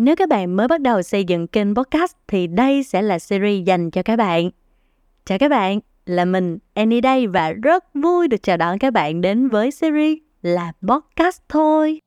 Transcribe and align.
Nếu 0.00 0.16
các 0.16 0.28
bạn 0.28 0.56
mới 0.56 0.68
bắt 0.68 0.80
đầu 0.80 1.02
xây 1.02 1.24
dựng 1.24 1.46
kênh 1.46 1.74
podcast 1.74 2.12
thì 2.28 2.46
đây 2.46 2.82
sẽ 2.82 3.02
là 3.02 3.18
series 3.18 3.64
dành 3.64 3.90
cho 3.90 4.02
các 4.02 4.16
bạn. 4.16 4.50
Chào 5.24 5.38
các 5.38 5.48
bạn, 5.48 5.80
là 6.06 6.24
mình 6.24 6.58
Annie 6.74 7.00
đây 7.00 7.26
và 7.26 7.52
rất 7.52 7.84
vui 7.94 8.28
được 8.28 8.42
chào 8.42 8.56
đón 8.56 8.78
các 8.78 8.92
bạn 8.92 9.20
đến 9.20 9.48
với 9.48 9.70
series 9.70 10.18
là 10.42 10.72
podcast 10.82 11.40
thôi. 11.48 12.00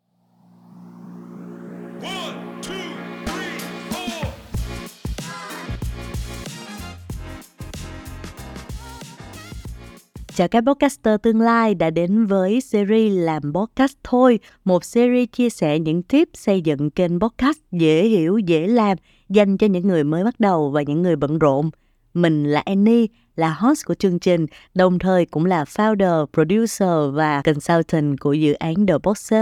Chào 10.36 10.48
các 10.48 10.64
podcaster 10.66 11.16
tương 11.24 11.42
lai 11.42 11.76
đã 11.76 11.90
đến 11.90 12.26
với 12.26 12.62
series 12.62 13.14
làm 13.16 13.54
podcast 13.54 13.94
thôi, 14.04 14.40
một 14.66 14.86
series 14.86 15.30
chia 15.32 15.50
sẻ 15.50 15.80
những 15.80 16.04
tip 16.04 16.30
xây 16.34 16.62
dựng 16.62 16.90
kênh 16.90 17.20
podcast 17.20 17.58
dễ 17.72 18.08
hiểu, 18.08 18.38
dễ 18.38 18.68
làm, 18.68 18.98
dành 19.30 19.58
cho 19.58 19.68
những 19.68 19.88
người 19.88 20.04
mới 20.04 20.24
bắt 20.24 20.40
đầu 20.40 20.70
và 20.70 20.82
những 20.82 21.02
người 21.02 21.16
bận 21.16 21.40
rộn. 21.40 21.70
Mình 22.14 22.46
là 22.46 22.60
Annie, 22.60 23.06
là 23.36 23.54
host 23.54 23.86
của 23.86 23.94
chương 23.94 24.20
trình, 24.20 24.46
đồng 24.74 25.00
thời 25.00 25.26
cũng 25.26 25.46
là 25.46 25.64
founder, 25.64 26.26
producer 26.34 27.16
và 27.16 27.42
consultant 27.42 28.20
của 28.20 28.34
dự 28.34 28.54
án 28.54 28.88
The 28.88 28.94
Boss 29.04 29.34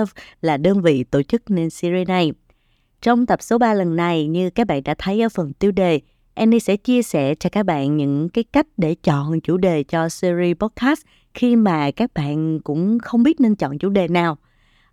là 0.42 0.58
đơn 0.58 0.82
vị 0.82 1.04
tổ 1.04 1.24
chức 1.24 1.50
nên 1.50 1.70
series 1.70 2.08
này. 2.08 2.32
Trong 3.02 3.26
tập 3.26 3.42
số 3.42 3.58
3 3.58 3.74
lần 3.74 3.96
này, 3.96 4.28
như 4.28 4.50
các 4.50 4.68
bạn 4.68 4.84
đã 4.84 4.96
thấy 4.98 5.22
ở 5.22 5.30
phần 5.30 5.54
tiêu 5.54 5.72
đề, 5.72 6.00
Annie 6.40 6.60
sẽ 6.60 6.76
chia 6.76 7.04
sẻ 7.04 7.36
cho 7.36 7.50
các 7.50 7.66
bạn 7.66 7.98
những 7.98 8.30
cái 8.30 8.44
cách 8.44 8.68
để 8.78 8.96
chọn 8.96 9.42
chủ 9.42 9.58
đề 9.58 9.84
cho 9.84 10.10
series 10.10 10.58
podcast 10.58 11.02
khi 11.34 11.56
mà 11.56 11.92
các 11.92 12.14
bạn 12.14 12.60
cũng 12.60 13.00
không 13.00 13.24
biết 13.24 13.42
nên 13.42 13.56
chọn 13.56 13.78
chủ 13.78 13.90
đề 13.90 14.08
nào. 14.08 14.38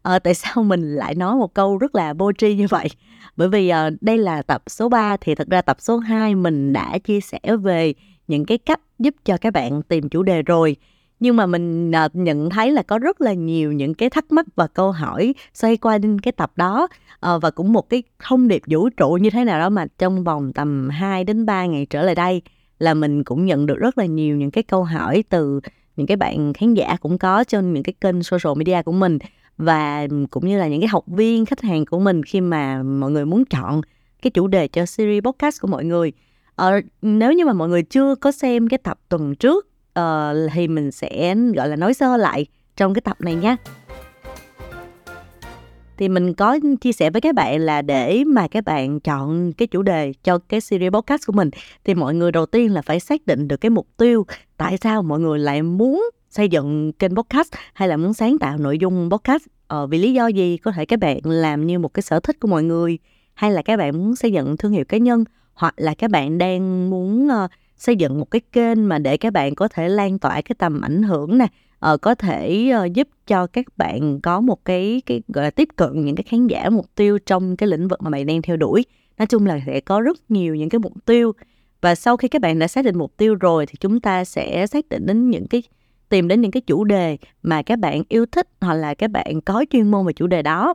À, 0.02 0.18
tại 0.18 0.34
sao 0.34 0.64
mình 0.64 0.95
lại 0.96 1.14
nói 1.14 1.37
một 1.37 1.54
câu 1.54 1.78
rất 1.78 1.95
là 1.95 2.14
vô 2.14 2.32
tri 2.32 2.54
như 2.54 2.66
vậy? 2.70 2.88
Bởi 3.37 3.48
vì 3.48 3.68
à, 3.68 3.90
đây 4.01 4.18
là 4.18 4.42
tập 4.42 4.62
số 4.66 4.88
3 4.88 5.16
thì 5.16 5.34
thật 5.34 5.48
ra 5.51 5.62
tập 5.62 5.77
số 5.80 5.98
2 5.98 6.34
mình 6.34 6.73
đã 6.73 6.98
chia 6.98 7.21
sẻ 7.21 7.38
về 7.62 7.95
những 8.28 8.45
cái 8.45 8.59
cách 8.59 8.80
giúp 8.99 9.15
cho 9.24 9.37
các 9.37 9.52
bạn 9.52 9.82
tìm 9.82 10.09
chủ 10.09 10.23
đề 10.23 10.43
rồi 10.43 10.76
nhưng 11.20 11.36
mà 11.36 11.46
mình 11.46 11.92
à, 11.92 12.09
nhận 12.12 12.50
thấy 12.50 12.72
là 12.72 12.82
có 12.82 12.98
rất 12.98 13.20
là 13.20 13.32
nhiều 13.32 13.72
những 13.72 13.95
cái 13.95 14.10
thắc 14.10 14.32
mắc 14.32 14.46
và 14.56 14.66
câu 14.66 14.92
hỏi 14.92 15.34
xoay 15.54 15.76
quanh 15.76 16.18
cái 16.18 16.32
tập 16.32 16.52
đó. 16.56 16.88
Ờ, 17.20 17.38
và 17.38 17.50
cũng 17.50 17.72
một 17.72 17.90
cái 17.90 18.02
thông 18.22 18.48
điệp 18.48 18.62
vũ 18.66 18.88
trụ 18.88 19.18
như 19.20 19.30
thế 19.30 19.44
nào 19.44 19.59
đó 19.59 19.68
mà 19.68 19.87
trong 19.98 20.24
vòng 20.24 20.52
tầm 20.52 20.88
2 20.88 21.24
đến 21.24 21.46
3 21.46 21.66
ngày 21.66 21.87
trở 21.90 22.02
lại 22.02 22.14
đây 22.14 22.42
là 22.78 22.94
mình 22.94 23.24
cũng 23.24 23.46
nhận 23.46 23.66
được 23.66 23.78
rất 23.78 23.98
là 23.98 24.04
nhiều 24.04 24.37
những 24.37 24.50
cái 24.50 24.62
câu 24.62 24.84
hỏi 24.84 25.24
từ 25.28 25.60
những 25.96 26.06
cái 26.06 26.16
bạn 26.16 26.52
khán 26.52 26.74
giả 26.74 26.96
cũng 27.00 27.18
có 27.18 27.44
trên 27.44 27.72
những 27.72 27.82
cái 27.82 27.94
kênh 28.00 28.22
social 28.22 28.59
media 28.59 28.82
của 28.82 28.92
mình 28.92 29.18
và 29.59 30.06
cũng 30.30 30.46
như 30.46 30.59
là 30.59 30.68
những 30.68 30.80
cái 30.80 30.88
học 30.88 31.04
viên 31.06 31.46
khách 31.46 31.60
hàng 31.60 31.87
của 31.87 31.98
mình 31.98 32.22
khi 32.22 32.40
mà 32.40 32.82
mọi 32.82 33.10
người 33.10 33.24
muốn 33.24 33.44
chọn 33.44 33.80
cái 34.22 34.30
chủ 34.30 34.46
đề 34.46 34.68
cho 34.68 34.87
series 34.87 35.22
podcast 35.24 35.60
của 35.60 35.68
mọi 35.68 35.84
người. 35.84 36.12
Ờ, 36.54 36.80
nếu 37.02 37.32
như 37.32 37.44
mà 37.44 37.52
mọi 37.52 37.68
người 37.68 37.82
chưa 37.82 38.14
có 38.14 38.32
xem 38.32 38.68
cái 38.68 38.78
tập 38.78 38.98
tuần 39.09 39.34
trước 39.34 39.68
uh, 40.01 40.51
thì 40.52 40.69
mình 40.69 40.91
sẽ 40.91 41.35
gọi 41.57 41.69
là 41.69 41.77
nói 41.77 41.95
sơ 41.95 42.16
lại 42.16 42.47
trong 42.77 42.95
cái 42.95 43.01
tập 43.01 43.16
này 43.21 43.35
nhé 43.35 43.57
thì 45.97 46.09
mình 46.09 46.35
có 46.35 46.59
chia 46.80 46.93
sẻ 46.93 47.11
với 47.11 47.21
các 47.21 47.35
bạn 47.35 47.61
là 47.61 47.83
để 47.83 48.24
mà 48.24 48.49
các 48.49 48.65
bạn 48.65 49.01
chọn 49.01 49.52
cái 49.52 49.69
chủ 49.69 49.83
đề 49.83 50.13
cho 50.24 50.39
cái 50.39 50.61
series 50.61 50.93
podcast 50.93 51.27
của 51.27 51.33
mình 51.33 51.51
thì 51.85 51.95
mọi 51.95 52.15
người 52.15 52.33
đầu 52.33 52.47
tiên 52.47 52.73
là 52.73 52.83
phải 52.83 53.01
xác 53.01 53.27
định 53.27 53.49
được 53.49 53.57
cái 53.57 53.71
mục 53.71 53.89
tiêu 53.97 54.27
tại 54.57 54.79
sao 54.83 55.02
mọi 55.02 55.21
người 55.21 55.39
lại 55.39 55.63
muốn 55.63 56.11
xây 56.30 56.49
dựng 56.49 56.93
kênh 56.93 57.17
podcast 57.17 57.52
hay 57.74 57.89
là 57.89 57.97
muốn 57.97 58.15
sáng 58.15 58.39
tạo 58.39 58.59
nội 58.59 58.79
dung 58.79 59.11
podcast. 59.11 59.43
Ờ, 59.67 59.87
vì 59.87 59.99
lý 59.99 60.13
do 60.13 60.27
gì? 60.27 60.57
Có 60.57 60.73
thể 60.73 60.85
các 60.85 60.99
bạn 60.99 61.21
làm 61.24 61.67
như 61.67 61.79
một 61.79 61.95
cái 61.95 62.02
sở 62.02 62.21
thích 62.21 62.41
của 62.41 62.49
mọi 62.49 62.63
người 62.63 62.99
hay 63.35 63.52
là 63.52 63.63
các 63.63 63.77
bạn 63.77 63.99
muốn 63.99 64.17
xây 64.17 64.33
dựng 64.33 64.56
thương 64.56 64.72
hiệu 64.72 64.84
cá 64.84 64.99
nhân 64.99 65.25
hoặc 65.55 65.75
là 65.77 65.94
các 65.94 66.11
bạn 66.11 66.39
đang 66.39 66.91
muốn 66.91 67.28
uh, 67.44 67.50
xây 67.77 67.97
dựng 67.97 68.19
một 68.19 68.31
cái 68.31 68.41
kênh 68.53 68.88
mà 68.88 68.99
để 68.99 69.16
các 69.16 69.32
bạn 69.32 69.55
có 69.55 69.69
thể 69.69 69.88
lan 69.88 70.19
tỏa 70.19 70.41
cái 70.41 70.56
tầm 70.59 70.81
ảnh 70.81 71.03
hưởng 71.03 71.39
nè 71.39 71.47
uh, 71.93 72.00
có 72.00 72.15
thể 72.15 72.73
uh, 72.84 72.93
giúp 72.93 73.09
cho 73.27 73.47
các 73.47 73.67
bạn 73.77 74.21
có 74.21 74.41
một 74.41 74.65
cái 74.65 75.03
cái 75.06 75.23
gọi 75.28 75.45
là 75.45 75.50
tiếp 75.50 75.69
cận 75.77 76.05
những 76.05 76.17
cái 76.17 76.25
khán 76.28 76.47
giả 76.47 76.71
mục 76.71 76.87
tiêu 76.95 77.19
trong 77.27 77.56
cái 77.56 77.69
lĩnh 77.69 77.89
vực 77.89 78.03
mà 78.03 78.11
bạn 78.11 78.27
đang 78.27 78.43
theo 78.43 78.56
đuổi. 78.56 78.84
Nói 79.19 79.27
chung 79.27 79.47
là 79.47 79.61
sẽ 79.67 79.81
có 79.81 80.00
rất 80.00 80.17
nhiều 80.28 80.55
những 80.55 80.69
cái 80.69 80.78
mục 80.78 80.93
tiêu. 81.05 81.33
Và 81.81 81.95
sau 81.95 82.17
khi 82.17 82.28
các 82.28 82.43
bạn 82.43 82.59
đã 82.59 82.69
xác 82.69 82.84
định 82.84 82.99
mục 82.99 83.17
tiêu 83.17 83.34
rồi 83.34 83.67
thì 83.67 83.75
chúng 83.81 84.00
ta 84.00 84.25
sẽ 84.25 84.67
xác 84.67 84.89
định 84.89 85.06
đến 85.06 85.31
những 85.31 85.47
cái 85.47 85.62
tìm 86.09 86.29
đến 86.29 86.41
những 86.41 86.50
cái 86.50 86.61
chủ 86.61 86.84
đề 86.84 87.17
mà 87.43 87.62
các 87.62 87.79
bạn 87.79 88.03
yêu 88.09 88.27
thích 88.27 88.49
hoặc 88.61 88.75
là 88.75 88.95
các 88.95 89.11
bạn 89.11 89.41
có 89.41 89.65
chuyên 89.71 89.91
môn 89.91 90.06
về 90.06 90.12
chủ 90.12 90.27
đề 90.27 90.43
đó. 90.43 90.75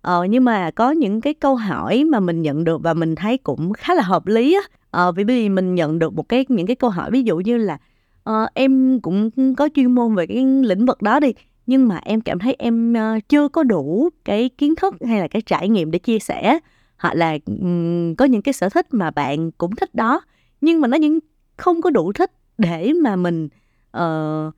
Ờ, 0.00 0.24
nhưng 0.24 0.44
mà 0.44 0.70
có 0.70 0.90
những 0.90 1.20
cái 1.20 1.34
câu 1.34 1.56
hỏi 1.56 2.04
mà 2.04 2.20
mình 2.20 2.42
nhận 2.42 2.64
được 2.64 2.82
và 2.82 2.94
mình 2.94 3.14
thấy 3.14 3.38
cũng 3.38 3.72
khá 3.72 3.94
là 3.94 4.02
hợp 4.02 4.26
lý 4.26 4.54
á 4.54 4.60
à, 4.94 5.10
vì 5.10 5.24
vì 5.24 5.48
mình 5.48 5.74
nhận 5.74 5.98
được 5.98 6.14
một 6.14 6.28
cái 6.28 6.44
những 6.48 6.66
cái 6.66 6.76
câu 6.76 6.90
hỏi 6.90 7.10
ví 7.10 7.22
dụ 7.22 7.36
như 7.36 7.56
là 7.56 7.78
à, 8.24 8.48
em 8.54 9.00
cũng 9.00 9.30
có 9.56 9.68
chuyên 9.74 9.92
môn 9.92 10.14
về 10.14 10.26
cái 10.26 10.44
lĩnh 10.62 10.86
vực 10.86 11.02
đó 11.02 11.20
đi 11.20 11.32
nhưng 11.66 11.88
mà 11.88 12.00
em 12.04 12.20
cảm 12.20 12.38
thấy 12.38 12.56
em 12.58 12.92
uh, 12.92 13.28
chưa 13.28 13.48
có 13.48 13.62
đủ 13.62 14.08
cái 14.24 14.48
kiến 14.48 14.74
thức 14.74 14.94
hay 15.06 15.20
là 15.20 15.28
cái 15.28 15.42
trải 15.42 15.68
nghiệm 15.68 15.90
để 15.90 15.98
chia 15.98 16.18
sẻ. 16.18 16.58
Hoặc 16.98 17.14
là 17.14 17.38
um, 17.46 18.14
có 18.14 18.24
những 18.24 18.42
cái 18.42 18.52
sở 18.52 18.68
thích 18.68 18.86
mà 18.90 19.10
bạn 19.10 19.50
cũng 19.50 19.76
thích 19.76 19.94
đó 19.94 20.20
nhưng 20.60 20.80
mà 20.80 20.88
nó 20.88 20.96
những 20.96 21.18
không 21.56 21.82
có 21.82 21.90
đủ 21.90 22.12
thích 22.12 22.30
để 22.58 22.92
mà 23.02 23.16
mình 23.16 23.48
uh, 23.96 24.54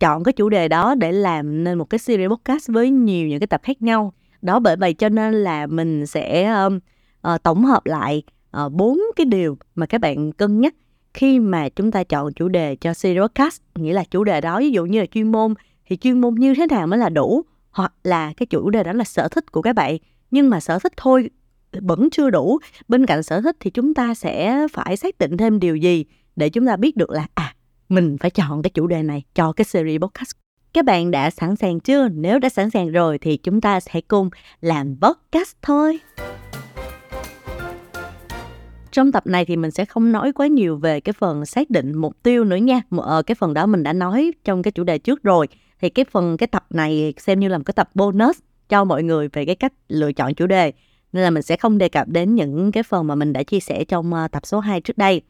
chọn 0.00 0.24
cái 0.24 0.32
chủ 0.32 0.48
đề 0.48 0.68
đó 0.68 0.94
để 0.94 1.12
làm 1.12 1.64
nên 1.64 1.78
một 1.78 1.90
cái 1.90 1.98
series 1.98 2.28
podcast 2.28 2.70
với 2.70 2.90
nhiều 2.90 3.28
những 3.28 3.40
cái 3.40 3.46
tập 3.46 3.60
khác 3.64 3.82
nhau. 3.82 4.12
Đó 4.42 4.58
bởi 4.58 4.76
vậy 4.76 4.94
cho 4.94 5.08
nên 5.08 5.34
là 5.34 5.66
mình 5.66 6.06
sẽ 6.06 6.52
um, 6.52 6.78
uh, 7.34 7.42
tổng 7.42 7.64
hợp 7.64 7.86
lại 7.86 8.22
Ờ, 8.56 8.68
bốn 8.68 8.92
uh, 8.92 9.16
cái 9.16 9.24
điều 9.24 9.58
mà 9.74 9.86
các 9.86 10.00
bạn 10.00 10.32
cân 10.32 10.60
nhắc 10.60 10.74
khi 11.14 11.38
mà 11.38 11.68
chúng 11.68 11.90
ta 11.90 12.04
chọn 12.04 12.32
chủ 12.32 12.48
đề 12.48 12.76
cho 12.76 12.94
series 12.94 13.22
podcast 13.34 13.60
nghĩa 13.74 13.92
là 13.92 14.04
chủ 14.10 14.24
đề 14.24 14.40
đó 14.40 14.58
ví 14.58 14.70
dụ 14.70 14.84
như 14.84 15.00
là 15.00 15.06
chuyên 15.06 15.32
môn 15.32 15.54
thì 15.86 15.96
chuyên 15.96 16.20
môn 16.20 16.34
như 16.34 16.54
thế 16.54 16.66
nào 16.70 16.86
mới 16.86 16.98
là 16.98 17.08
đủ? 17.08 17.42
Hoặc 17.70 17.92
là 18.04 18.32
cái 18.36 18.46
chủ 18.46 18.70
đề 18.70 18.82
đó 18.82 18.92
là 18.92 19.04
sở 19.04 19.28
thích 19.28 19.52
của 19.52 19.62
các 19.62 19.72
bạn 19.72 19.96
nhưng 20.30 20.50
mà 20.50 20.60
sở 20.60 20.78
thích 20.78 20.92
thôi 20.96 21.30
vẫn 21.72 22.10
chưa 22.10 22.30
đủ. 22.30 22.58
Bên 22.88 23.06
cạnh 23.06 23.22
sở 23.22 23.40
thích 23.40 23.56
thì 23.60 23.70
chúng 23.70 23.94
ta 23.94 24.14
sẽ 24.14 24.66
phải 24.72 24.96
xác 24.96 25.18
định 25.18 25.36
thêm 25.36 25.60
điều 25.60 25.76
gì 25.76 26.04
để 26.36 26.48
chúng 26.48 26.66
ta 26.66 26.76
biết 26.76 26.96
được 26.96 27.10
là 27.10 27.26
à 27.34 27.54
mình 27.88 28.16
phải 28.20 28.30
chọn 28.30 28.62
cái 28.62 28.70
chủ 28.70 28.86
đề 28.86 29.02
này 29.02 29.22
cho 29.34 29.52
cái 29.52 29.64
series 29.64 30.00
podcast 30.00 30.36
các 30.72 30.84
bạn 30.84 31.10
đã 31.10 31.30
sẵn 31.30 31.56
sàng 31.56 31.80
chưa? 31.80 32.08
Nếu 32.08 32.38
đã 32.38 32.48
sẵn 32.48 32.70
sàng 32.70 32.92
rồi 32.92 33.18
thì 33.18 33.36
chúng 33.36 33.60
ta 33.60 33.80
sẽ 33.80 34.00
cùng 34.00 34.30
làm 34.60 34.96
podcast 35.00 35.56
thôi 35.62 35.98
trong 38.96 39.12
tập 39.12 39.26
này 39.26 39.44
thì 39.44 39.56
mình 39.56 39.70
sẽ 39.70 39.84
không 39.84 40.12
nói 40.12 40.32
quá 40.32 40.46
nhiều 40.46 40.76
về 40.76 41.00
cái 41.00 41.12
phần 41.12 41.46
xác 41.46 41.70
định 41.70 41.94
mục 41.94 42.22
tiêu 42.22 42.44
nữa 42.44 42.56
nha. 42.56 42.82
Ờ, 42.90 43.22
cái 43.22 43.34
phần 43.34 43.54
đó 43.54 43.66
mình 43.66 43.82
đã 43.82 43.92
nói 43.92 44.32
trong 44.44 44.62
cái 44.62 44.72
chủ 44.72 44.84
đề 44.84 44.98
trước 44.98 45.22
rồi. 45.22 45.48
Thì 45.80 45.88
cái 45.88 46.04
phần 46.04 46.36
cái 46.36 46.46
tập 46.46 46.66
này 46.70 47.14
xem 47.16 47.40
như 47.40 47.48
là 47.48 47.58
một 47.58 47.64
cái 47.66 47.72
tập 47.72 47.90
bonus 47.94 48.38
cho 48.68 48.84
mọi 48.84 49.02
người 49.02 49.28
về 49.28 49.44
cái 49.44 49.54
cách 49.54 49.72
lựa 49.88 50.12
chọn 50.12 50.34
chủ 50.34 50.46
đề. 50.46 50.72
Nên 51.12 51.24
là 51.24 51.30
mình 51.30 51.42
sẽ 51.42 51.56
không 51.56 51.78
đề 51.78 51.88
cập 51.88 52.08
đến 52.08 52.34
những 52.34 52.72
cái 52.72 52.82
phần 52.82 53.06
mà 53.06 53.14
mình 53.14 53.32
đã 53.32 53.42
chia 53.42 53.60
sẻ 53.60 53.84
trong 53.84 54.14
ờ, 54.14 54.28
tập 54.28 54.46
số 54.46 54.60
2 54.60 54.80
trước 54.80 54.98
đây. 54.98 55.20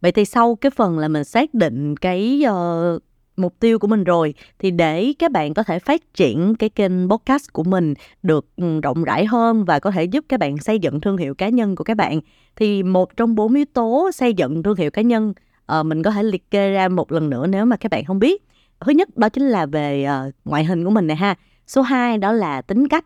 Vậy 0.00 0.12
thì 0.12 0.24
sau 0.24 0.54
cái 0.54 0.70
phần 0.70 0.98
là 0.98 1.08
mình 1.08 1.24
xác 1.24 1.54
định 1.54 1.96
cái 1.96 2.42
uh, 2.50 3.02
mục 3.36 3.54
tiêu 3.60 3.78
của 3.78 3.86
mình 3.86 4.04
rồi 4.04 4.34
thì 4.58 4.70
để 4.70 5.12
các 5.18 5.32
bạn 5.32 5.54
có 5.54 5.62
thể 5.62 5.78
phát 5.78 6.14
triển 6.14 6.54
cái 6.58 6.68
kênh 6.68 7.10
podcast 7.10 7.52
của 7.52 7.64
mình 7.64 7.94
được 8.22 8.46
ừ, 8.56 8.80
rộng 8.80 9.04
rãi 9.04 9.24
hơn 9.24 9.64
và 9.64 9.78
có 9.78 9.90
thể 9.90 10.04
giúp 10.04 10.24
các 10.28 10.40
bạn 10.40 10.58
xây 10.58 10.78
dựng 10.78 11.00
thương 11.00 11.16
hiệu 11.16 11.34
cá 11.34 11.48
nhân 11.48 11.76
của 11.76 11.84
các 11.84 11.96
bạn 11.96 12.20
thì 12.56 12.82
một 12.82 13.16
trong 13.16 13.34
bốn 13.34 13.54
yếu 13.54 13.64
tố 13.72 14.10
xây 14.14 14.34
dựng 14.34 14.62
thương 14.62 14.76
hiệu 14.76 14.90
cá 14.90 15.02
nhân 15.02 15.32
uh, 15.78 15.86
mình 15.86 16.02
có 16.02 16.10
thể 16.10 16.22
liệt 16.22 16.50
kê 16.50 16.72
ra 16.72 16.88
một 16.88 17.12
lần 17.12 17.30
nữa 17.30 17.46
nếu 17.46 17.64
mà 17.64 17.76
các 17.76 17.90
bạn 17.90 18.04
không 18.04 18.18
biết. 18.18 18.42
Thứ 18.80 18.92
nhất 18.92 19.16
đó 19.16 19.28
chính 19.28 19.42
là 19.42 19.66
về 19.66 20.06
uh, 20.28 20.34
ngoại 20.44 20.64
hình 20.64 20.84
của 20.84 20.90
mình 20.90 21.06
này 21.06 21.16
ha. 21.16 21.34
Số 21.66 21.82
2 21.82 22.18
đó 22.18 22.32
là 22.32 22.62
tính 22.62 22.88
cách. 22.88 23.04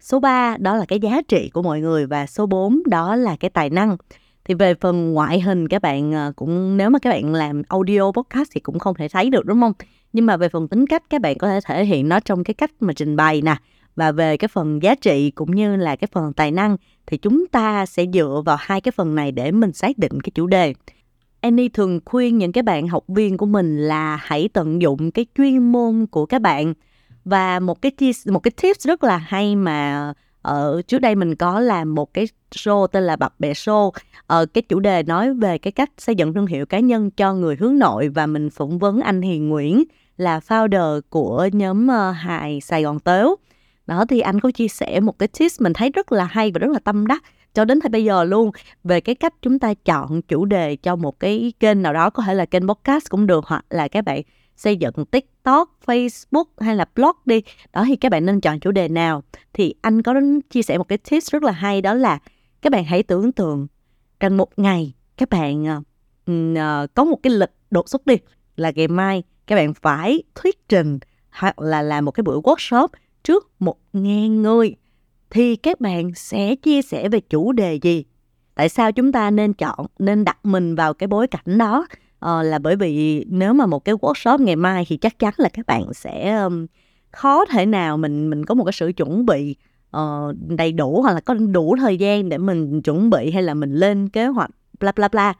Số 0.00 0.20
3 0.20 0.56
đó 0.56 0.76
là 0.76 0.84
cái 0.88 0.98
giá 1.00 1.22
trị 1.28 1.50
của 1.52 1.62
mọi 1.62 1.80
người 1.80 2.06
và 2.06 2.26
số 2.26 2.46
4 2.46 2.82
đó 2.86 3.16
là 3.16 3.36
cái 3.36 3.50
tài 3.50 3.70
năng 3.70 3.96
thì 4.48 4.54
về 4.54 4.74
phần 4.74 5.12
ngoại 5.12 5.40
hình 5.40 5.68
các 5.68 5.82
bạn 5.82 6.12
ờ, 6.12 6.32
cũng 6.36 6.76
nếu 6.76 6.90
mà 6.90 6.98
các 6.98 7.10
bạn 7.10 7.34
làm 7.34 7.62
audio 7.68 8.12
podcast 8.12 8.50
thì 8.54 8.60
cũng 8.60 8.78
không 8.78 8.94
thể 8.94 9.08
thấy 9.08 9.30
được, 9.30 9.46
đúng 9.46 9.60
không? 9.60 9.72
Nhưng 10.12 10.26
mà 10.26 10.36
về 10.36 10.48
phần 10.48 10.68
tính 10.68 10.86
cách, 10.86 11.02
các 11.10 11.20
bạn 11.20 11.38
có 11.38 11.48
thể 11.48 11.60
thể 11.64 11.84
hiện 11.84 12.08
nó 12.08 12.20
trong 12.20 12.44
cái 12.44 12.54
cách 12.54 12.70
mà 12.80 12.92
trình 12.92 13.16
bày 13.16 13.42
nè. 13.42 13.56
Và 13.96 14.12
về 14.12 14.36
cái 14.36 14.48
phần 14.48 14.82
giá 14.82 14.94
trị 14.94 15.30
cũng 15.30 15.54
như 15.54 15.76
là 15.76 15.96
cái 15.96 16.08
phần 16.12 16.32
tài 16.32 16.50
năng 16.50 16.76
thì 17.06 17.16
chúng 17.16 17.46
ta 17.46 17.86
sẽ 17.86 18.06
dựa 18.12 18.42
vào 18.44 18.56
hai 18.60 18.80
cái 18.80 18.92
phần 18.92 19.14
này 19.14 19.32
để 19.32 19.52
mình 19.52 19.72
xác 19.72 19.98
định 19.98 20.20
cái 20.20 20.30
chủ 20.34 20.46
đề. 20.46 20.74
Annie 21.40 21.68
thường 21.68 22.00
khuyên 22.04 22.38
những 22.38 22.52
cái 22.52 22.62
bạn 22.62 22.88
học 22.88 23.04
viên 23.08 23.36
của 23.36 23.46
mình 23.46 23.78
là 23.78 24.16
hãy 24.16 24.48
tận 24.52 24.82
dụng 24.82 25.10
cái 25.10 25.26
chuyên 25.38 25.72
môn 25.72 26.06
của 26.10 26.26
các 26.26 26.42
bạn. 26.42 26.74
Và 27.24 27.60
một 27.60 27.82
cái 27.82 27.92
một 28.26 28.40
cái 28.40 28.50
tips 28.62 28.86
rất 28.86 29.04
là 29.04 29.16
hay 29.16 29.56
mà 29.56 30.12
ở 30.48 30.82
trước 30.82 30.98
đây 30.98 31.14
mình 31.14 31.34
có 31.34 31.60
làm 31.60 31.94
một 31.94 32.14
cái 32.14 32.28
show 32.50 32.86
tên 32.86 33.02
là 33.02 33.16
bập 33.16 33.34
bẹ 33.40 33.52
show. 33.52 33.90
Ở 34.26 34.46
cái 34.46 34.62
chủ 34.62 34.80
đề 34.80 35.02
nói 35.02 35.34
về 35.34 35.58
cái 35.58 35.72
cách 35.72 35.90
xây 35.98 36.14
dựng 36.14 36.34
thương 36.34 36.46
hiệu 36.46 36.66
cá 36.66 36.78
nhân 36.80 37.10
cho 37.10 37.34
người 37.34 37.56
hướng 37.56 37.78
nội 37.78 38.08
và 38.08 38.26
mình 38.26 38.50
phỏng 38.50 38.78
vấn 38.78 39.00
anh 39.00 39.22
Hiền 39.22 39.48
Nguyễn 39.48 39.84
là 40.16 40.40
founder 40.48 41.00
của 41.10 41.48
nhóm 41.52 41.86
uh, 41.86 42.16
hài 42.16 42.60
Sài 42.60 42.82
Gòn 42.82 43.00
Tếu. 43.00 43.36
Đó 43.86 44.04
thì 44.08 44.20
anh 44.20 44.40
có 44.40 44.50
chia 44.50 44.68
sẻ 44.68 45.00
một 45.00 45.18
cái 45.18 45.28
tips 45.38 45.60
mình 45.60 45.72
thấy 45.72 45.90
rất 45.90 46.12
là 46.12 46.24
hay 46.24 46.50
và 46.50 46.58
rất 46.58 46.70
là 46.70 46.78
tâm 46.78 47.06
đắc 47.06 47.22
cho 47.54 47.64
đến 47.64 47.80
thời 47.80 47.88
bây 47.88 48.04
giờ 48.04 48.24
luôn 48.24 48.50
về 48.84 49.00
cái 49.00 49.14
cách 49.14 49.34
chúng 49.42 49.58
ta 49.58 49.74
chọn 49.74 50.22
chủ 50.22 50.44
đề 50.44 50.76
cho 50.76 50.96
một 50.96 51.20
cái 51.20 51.52
kênh 51.60 51.82
nào 51.82 51.92
đó 51.92 52.10
có 52.10 52.22
thể 52.22 52.34
là 52.34 52.44
kênh 52.44 52.68
podcast 52.68 53.08
cũng 53.08 53.26
được 53.26 53.44
hoặc 53.46 53.64
là 53.70 53.88
các 53.88 54.04
bạn 54.04 54.22
xây 54.58 54.76
dựng 54.76 54.92
TikTok, 55.10 55.78
Facebook 55.86 56.44
hay 56.60 56.76
là 56.76 56.84
blog 56.94 57.16
đi. 57.24 57.42
Đó 57.72 57.84
thì 57.88 57.96
các 57.96 58.12
bạn 58.12 58.26
nên 58.26 58.40
chọn 58.40 58.60
chủ 58.60 58.70
đề 58.70 58.88
nào. 58.88 59.22
Thì 59.52 59.74
anh 59.80 60.02
có 60.02 60.14
chia 60.50 60.62
sẻ 60.62 60.78
một 60.78 60.88
cái 60.88 60.98
tips 60.98 61.30
rất 61.30 61.42
là 61.42 61.52
hay 61.52 61.82
đó 61.82 61.94
là 61.94 62.18
các 62.62 62.72
bạn 62.72 62.84
hãy 62.84 63.02
tưởng 63.02 63.32
tượng 63.32 63.66
rằng 64.20 64.36
một 64.36 64.58
ngày 64.58 64.94
các 65.16 65.30
bạn 65.30 65.64
uh, 66.30 66.94
có 66.94 67.04
một 67.04 67.18
cái 67.22 67.32
lịch 67.32 67.52
đột 67.70 67.88
xuất 67.88 68.06
đi 68.06 68.16
là 68.56 68.72
ngày 68.74 68.88
mai 68.88 69.22
các 69.46 69.56
bạn 69.56 69.74
phải 69.74 70.22
thuyết 70.34 70.68
trình 70.68 70.98
hoặc 71.30 71.60
là 71.60 71.82
làm 71.82 72.04
một 72.04 72.10
cái 72.10 72.22
buổi 72.22 72.40
workshop 72.40 72.88
trước 73.22 73.50
một 73.58 73.78
ngàn 73.92 74.42
người 74.42 74.74
thì 75.30 75.56
các 75.56 75.80
bạn 75.80 76.14
sẽ 76.14 76.54
chia 76.54 76.82
sẻ 76.82 77.08
về 77.08 77.20
chủ 77.20 77.52
đề 77.52 77.74
gì 77.74 78.04
tại 78.54 78.68
sao 78.68 78.92
chúng 78.92 79.12
ta 79.12 79.30
nên 79.30 79.52
chọn 79.52 79.86
nên 79.98 80.24
đặt 80.24 80.38
mình 80.42 80.74
vào 80.74 80.94
cái 80.94 81.06
bối 81.06 81.26
cảnh 81.26 81.58
đó 81.58 81.86
ờ, 82.18 82.42
là 82.42 82.58
bởi 82.58 82.76
vì 82.76 83.24
nếu 83.28 83.52
mà 83.52 83.66
một 83.66 83.84
cái 83.84 83.94
workshop 83.94 84.42
ngày 84.42 84.56
mai 84.56 84.84
thì 84.88 84.96
chắc 84.96 85.18
chắn 85.18 85.34
là 85.36 85.48
các 85.48 85.66
bạn 85.66 85.94
sẽ 85.94 86.36
um, 86.36 86.66
khó 87.10 87.44
thể 87.44 87.66
nào 87.66 87.96
mình 87.96 88.30
mình 88.30 88.44
có 88.44 88.54
một 88.54 88.64
cái 88.64 88.72
sự 88.72 88.92
chuẩn 88.96 89.26
bị 89.26 89.56
uh, 89.96 90.36
đầy 90.48 90.72
đủ 90.72 91.02
hoặc 91.02 91.12
là 91.12 91.20
có 91.20 91.34
đủ 91.34 91.76
thời 91.80 91.96
gian 91.96 92.28
để 92.28 92.38
mình 92.38 92.82
chuẩn 92.82 93.10
bị 93.10 93.30
hay 93.30 93.42
là 93.42 93.54
mình 93.54 93.74
lên 93.74 94.08
kế 94.08 94.26
hoạch 94.26 94.50
bla 94.80 94.92
bla 94.92 95.08
bla. 95.08 95.34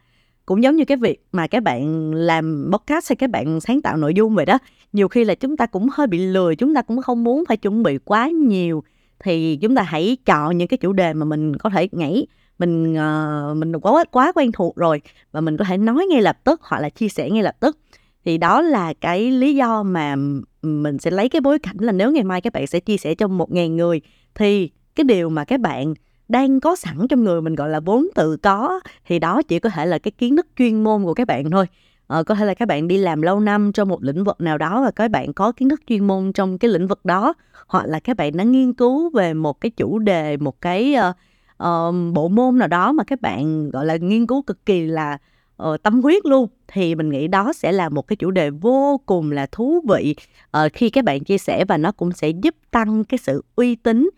Cũng 0.46 0.62
giống 0.62 0.76
như 0.76 0.84
cái 0.84 0.96
việc 0.96 1.24
mà 1.32 1.46
các 1.46 1.62
bạn 1.62 2.12
làm 2.14 2.70
podcast 2.72 3.10
hay 3.10 3.16
các 3.16 3.30
bạn 3.30 3.60
sáng 3.60 3.82
tạo 3.82 3.96
nội 3.96 4.14
dung 4.14 4.34
vậy 4.34 4.46
đó 4.46 4.58
nhiều 4.92 5.08
khi 5.08 5.24
là 5.24 5.34
chúng 5.34 5.56
ta 5.56 5.66
cũng 5.66 5.88
hơi 5.92 6.06
bị 6.06 6.18
lười 6.18 6.56
chúng 6.56 6.74
ta 6.74 6.82
cũng 6.82 7.02
không 7.02 7.24
muốn 7.24 7.44
phải 7.48 7.56
chuẩn 7.56 7.82
bị 7.82 7.98
quá 7.98 8.28
nhiều. 8.28 8.82
Thì 9.24 9.56
chúng 9.56 9.74
ta 9.74 9.82
hãy 9.82 10.16
chọn 10.24 10.58
những 10.58 10.68
cái 10.68 10.78
chủ 10.78 10.92
đề 10.92 11.12
mà 11.14 11.24
mình 11.24 11.56
có 11.56 11.70
thể 11.70 11.88
nhảy 11.92 12.26
mình 12.58 12.92
uh, 12.92 13.56
mình 13.56 13.72
quá 13.80 14.04
quá 14.10 14.32
quen 14.34 14.52
thuộc 14.52 14.76
rồi 14.76 15.00
và 15.32 15.40
mình 15.40 15.56
có 15.56 15.64
thể 15.64 15.78
nói 15.78 16.06
ngay 16.10 16.22
lập 16.22 16.38
tức 16.44 16.60
hoặc 16.62 16.80
là 16.80 16.88
chia 16.88 17.08
sẻ 17.08 17.30
ngay 17.30 17.42
lập 17.42 17.56
tức. 17.60 17.78
Thì 18.24 18.38
đó 18.38 18.62
là 18.62 18.94
cái 19.00 19.30
lý 19.30 19.54
do 19.54 19.82
mà 19.82 20.16
mình 20.62 20.98
sẽ 20.98 21.10
lấy 21.10 21.28
cái 21.28 21.40
bối 21.40 21.58
cảnh 21.58 21.76
là 21.78 21.92
nếu 21.92 22.12
ngày 22.12 22.24
mai 22.24 22.40
các 22.40 22.52
bạn 22.52 22.66
sẽ 22.66 22.80
chia 22.80 22.96
sẻ 22.96 23.14
cho 23.14 23.28
một 23.28 23.52
ngàn 23.52 23.76
người 23.76 24.00
thì 24.34 24.70
cái 24.94 25.04
điều 25.04 25.30
mà 25.30 25.44
các 25.44 25.60
bạn 25.60 25.94
đang 26.28 26.60
có 26.60 26.76
sẵn 26.76 27.08
trong 27.08 27.24
người 27.24 27.40
mình 27.40 27.54
gọi 27.54 27.68
là 27.68 27.80
vốn 27.80 28.08
tự 28.14 28.36
có 28.36 28.80
thì 29.06 29.18
đó 29.18 29.42
chỉ 29.42 29.58
có 29.58 29.68
thể 29.68 29.86
là 29.86 29.98
cái 29.98 30.10
kiến 30.10 30.36
thức 30.36 30.46
chuyên 30.58 30.84
môn 30.84 31.04
của 31.04 31.14
các 31.14 31.26
bạn 31.26 31.50
thôi. 31.50 31.66
Ờ, 32.06 32.24
có 32.24 32.34
thể 32.34 32.44
là 32.44 32.54
các 32.54 32.68
bạn 32.68 32.88
đi 32.88 32.98
làm 32.98 33.22
lâu 33.22 33.40
năm 33.40 33.72
trong 33.72 33.88
một 33.88 34.02
lĩnh 34.02 34.24
vực 34.24 34.40
nào 34.40 34.58
đó 34.58 34.82
và 34.84 34.90
các 34.90 35.10
bạn 35.10 35.32
có 35.32 35.52
kiến 35.52 35.68
thức 35.68 35.80
chuyên 35.86 36.06
môn 36.06 36.32
trong 36.32 36.58
cái 36.58 36.70
lĩnh 36.70 36.86
vực 36.86 37.04
đó 37.04 37.34
hoặc 37.66 37.86
là 37.86 38.00
các 38.00 38.16
bạn 38.16 38.36
đã 38.36 38.44
nghiên 38.44 38.72
cứu 38.72 39.10
về 39.10 39.34
một 39.34 39.60
cái 39.60 39.70
chủ 39.70 39.98
đề 39.98 40.36
một 40.36 40.60
cái 40.60 40.96
uh, 41.10 41.16
uh, 41.62 41.94
bộ 42.12 42.28
môn 42.28 42.58
nào 42.58 42.68
đó 42.68 42.92
mà 42.92 43.04
các 43.04 43.20
bạn 43.20 43.70
gọi 43.70 43.86
là 43.86 43.96
nghiên 43.96 44.26
cứu 44.26 44.42
cực 44.42 44.66
kỳ 44.66 44.86
là 44.86 45.18
uh, 45.62 45.82
tâm 45.82 46.02
huyết 46.02 46.26
luôn 46.26 46.48
thì 46.68 46.94
mình 46.94 47.08
nghĩ 47.08 47.28
đó 47.28 47.52
sẽ 47.52 47.72
là 47.72 47.88
một 47.88 48.06
cái 48.06 48.16
chủ 48.16 48.30
đề 48.30 48.50
vô 48.50 49.00
cùng 49.06 49.32
là 49.32 49.46
thú 49.46 49.80
vị. 49.88 50.14
Uh, 50.56 50.72
khi 50.72 50.90
các 50.90 51.04
bạn 51.04 51.24
chia 51.24 51.38
sẻ 51.38 51.64
và 51.64 51.76
nó 51.76 51.92
cũng 51.92 52.12
sẽ 52.12 52.28
giúp 52.28 52.54
tăng 52.70 53.04
cái 53.04 53.18
sự 53.18 53.44
uy 53.56 53.74
tín 53.74 54.10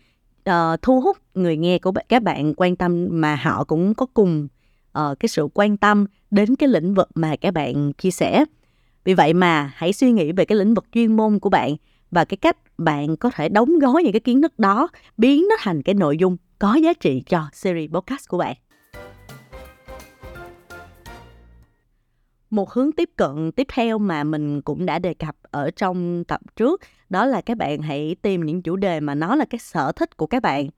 uh, 0.49 0.81
thu 0.81 1.01
hút 1.01 1.17
người 1.33 1.57
nghe 1.57 1.79
của 1.79 1.91
các 2.09 2.23
bạn 2.23 2.53
quan 2.57 2.75
tâm 2.75 3.07
mà 3.11 3.35
họ 3.35 3.63
cũng 3.63 3.93
có 3.93 4.05
cùng 4.13 4.47
uh, 4.99 5.19
cái 5.19 5.29
sự 5.29 5.47
quan 5.53 5.77
tâm 5.77 6.05
đến 6.31 6.55
cái 6.55 6.69
lĩnh 6.69 6.93
vực 6.93 7.09
mà 7.15 7.35
các 7.35 7.53
bạn 7.53 7.93
chia 7.93 8.11
sẻ. 8.11 8.45
Vì 9.03 9.13
vậy 9.13 9.33
mà 9.33 9.71
hãy 9.75 9.93
suy 9.93 10.11
nghĩ 10.11 10.31
về 10.31 10.45
cái 10.45 10.57
lĩnh 10.57 10.73
vực 10.73 10.85
chuyên 10.93 11.15
môn 11.15 11.39
của 11.39 11.49
bạn 11.49 11.75
và 12.11 12.25
cái 12.25 12.37
cách 12.37 12.57
bạn 12.77 13.17
có 13.17 13.29
thể 13.29 13.49
đóng 13.49 13.79
gói 13.79 14.03
những 14.03 14.13
cái 14.13 14.19
kiến 14.19 14.41
thức 14.41 14.59
đó 14.59 14.87
biến 15.17 15.45
nó 15.49 15.55
thành 15.59 15.81
cái 15.81 15.95
nội 15.95 16.17
dung 16.17 16.37
có 16.61 16.75
giá 16.75 16.93
trị 16.93 17.23
cho 17.25 17.47
series 17.53 17.91
podcast 17.91 18.29
của 18.29 18.37
bạn. 18.37 18.55
Một 22.49 22.71
hướng 22.71 22.91
tiếp 22.91 23.09
cận 23.17 23.51
tiếp 23.51 23.67
theo 23.73 23.97
mà 23.97 24.23
mình 24.23 24.61
cũng 24.61 24.85
đã 24.85 24.99
đề 24.99 25.13
cập 25.13 25.35
ở 25.41 25.71
trong 25.71 26.23
tập 26.23 26.41
trước, 26.55 26.81
đó 27.09 27.25
là 27.25 27.41
các 27.41 27.57
bạn 27.57 27.81
hãy 27.81 28.15
tìm 28.21 28.45
những 28.45 28.61
chủ 28.61 28.75
đề 28.75 28.99
mà 28.99 29.15
nó 29.15 29.35
là 29.35 29.45
cái 29.45 29.59
sở 29.59 29.91
thích 29.91 30.17
của 30.17 30.27
các 30.27 30.43
bạn. 30.43 30.69